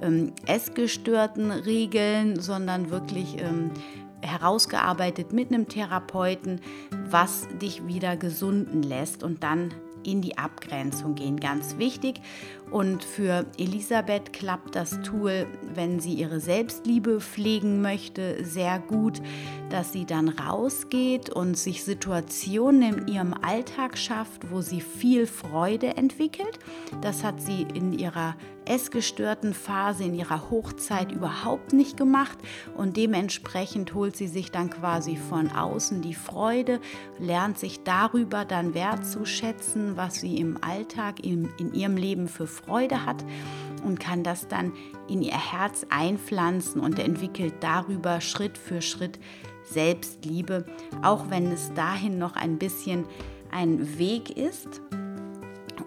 [0.00, 3.70] ähm, essgestörten Regeln, sondern wirklich ähm,
[4.22, 6.60] herausgearbeitet mit einem Therapeuten,
[7.10, 9.74] was dich wieder gesunden lässt und dann
[10.10, 11.38] in die Abgrenzung gehen.
[11.38, 12.20] Ganz wichtig.
[12.70, 19.22] Und für Elisabeth klappt das Tool, wenn sie ihre Selbstliebe pflegen möchte, sehr gut,
[19.70, 25.96] dass sie dann rausgeht und sich Situationen in ihrem Alltag schafft, wo sie viel Freude
[25.96, 26.58] entwickelt.
[27.00, 28.34] Das hat sie in ihrer
[28.68, 32.38] essgestörten Phase, in ihrer Hochzeit überhaupt nicht gemacht
[32.76, 36.80] und dementsprechend holt sie sich dann quasi von außen die Freude,
[37.18, 43.04] lernt sich darüber dann wertzuschätzen, was sie im Alltag, in, in ihrem Leben für Freude
[43.04, 43.24] hat
[43.84, 44.72] und kann das dann
[45.08, 49.18] in ihr Herz einpflanzen und entwickelt darüber Schritt für Schritt
[49.64, 50.64] Selbstliebe,
[51.02, 53.04] auch wenn es dahin noch ein bisschen
[53.50, 54.80] ein Weg ist.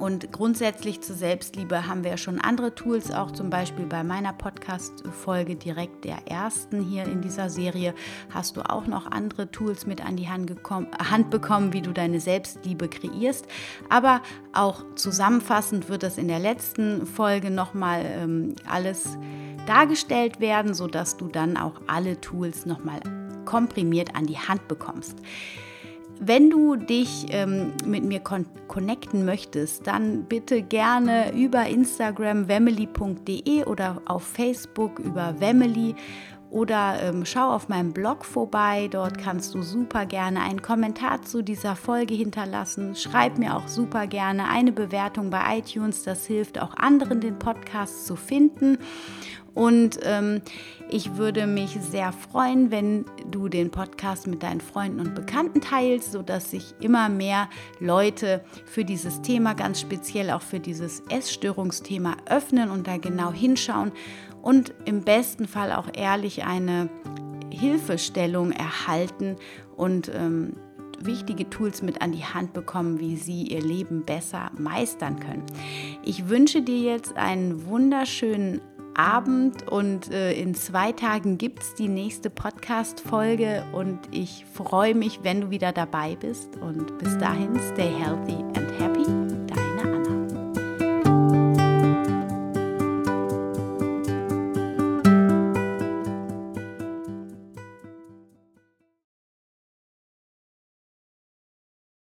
[0.01, 5.55] Und grundsätzlich zur Selbstliebe haben wir schon andere Tools, auch zum Beispiel bei meiner Podcast-Folge
[5.55, 7.93] direkt der ersten hier in dieser Serie
[8.31, 11.91] hast du auch noch andere Tools mit an die Hand, gekommen, Hand bekommen, wie du
[11.91, 13.45] deine Selbstliebe kreierst.
[13.89, 14.23] Aber
[14.53, 19.19] auch zusammenfassend wird das in der letzten Folge nochmal ähm, alles
[19.67, 23.01] dargestellt werden, sodass du dann auch alle Tools nochmal
[23.45, 25.19] komprimiert an die Hand bekommst.
[26.23, 33.65] Wenn du dich ähm, mit mir con connecten möchtest, dann bitte gerne über Instagram wemily.de
[33.65, 35.95] oder auf Facebook über Wemily
[36.51, 38.87] oder ähm, schau auf meinem Blog vorbei.
[38.91, 42.95] Dort kannst du super gerne einen Kommentar zu dieser Folge hinterlassen.
[42.95, 46.03] Schreib mir auch super gerne eine Bewertung bei iTunes.
[46.03, 48.77] Das hilft auch anderen, den Podcast zu finden.
[49.53, 50.41] Und ähm,
[50.89, 56.11] ich würde mich sehr freuen, wenn du den Podcast mit deinen Freunden und Bekannten teilst,
[56.11, 57.49] sodass sich immer mehr
[57.79, 63.91] Leute für dieses Thema, ganz speziell auch für dieses Essstörungsthema öffnen und da genau hinschauen
[64.41, 66.89] und im besten Fall auch ehrlich eine
[67.51, 69.35] Hilfestellung erhalten
[69.75, 70.53] und ähm,
[71.05, 75.43] wichtige Tools mit an die Hand bekommen, wie sie ihr Leben besser meistern können.
[76.03, 78.61] Ich wünsche dir jetzt einen wunderschönen
[79.01, 85.21] Abend und äh, in zwei Tagen gibt es die nächste Podcast-Folge und ich freue mich,
[85.23, 88.90] wenn du wieder dabei bist und bis dahin, stay healthy and happy.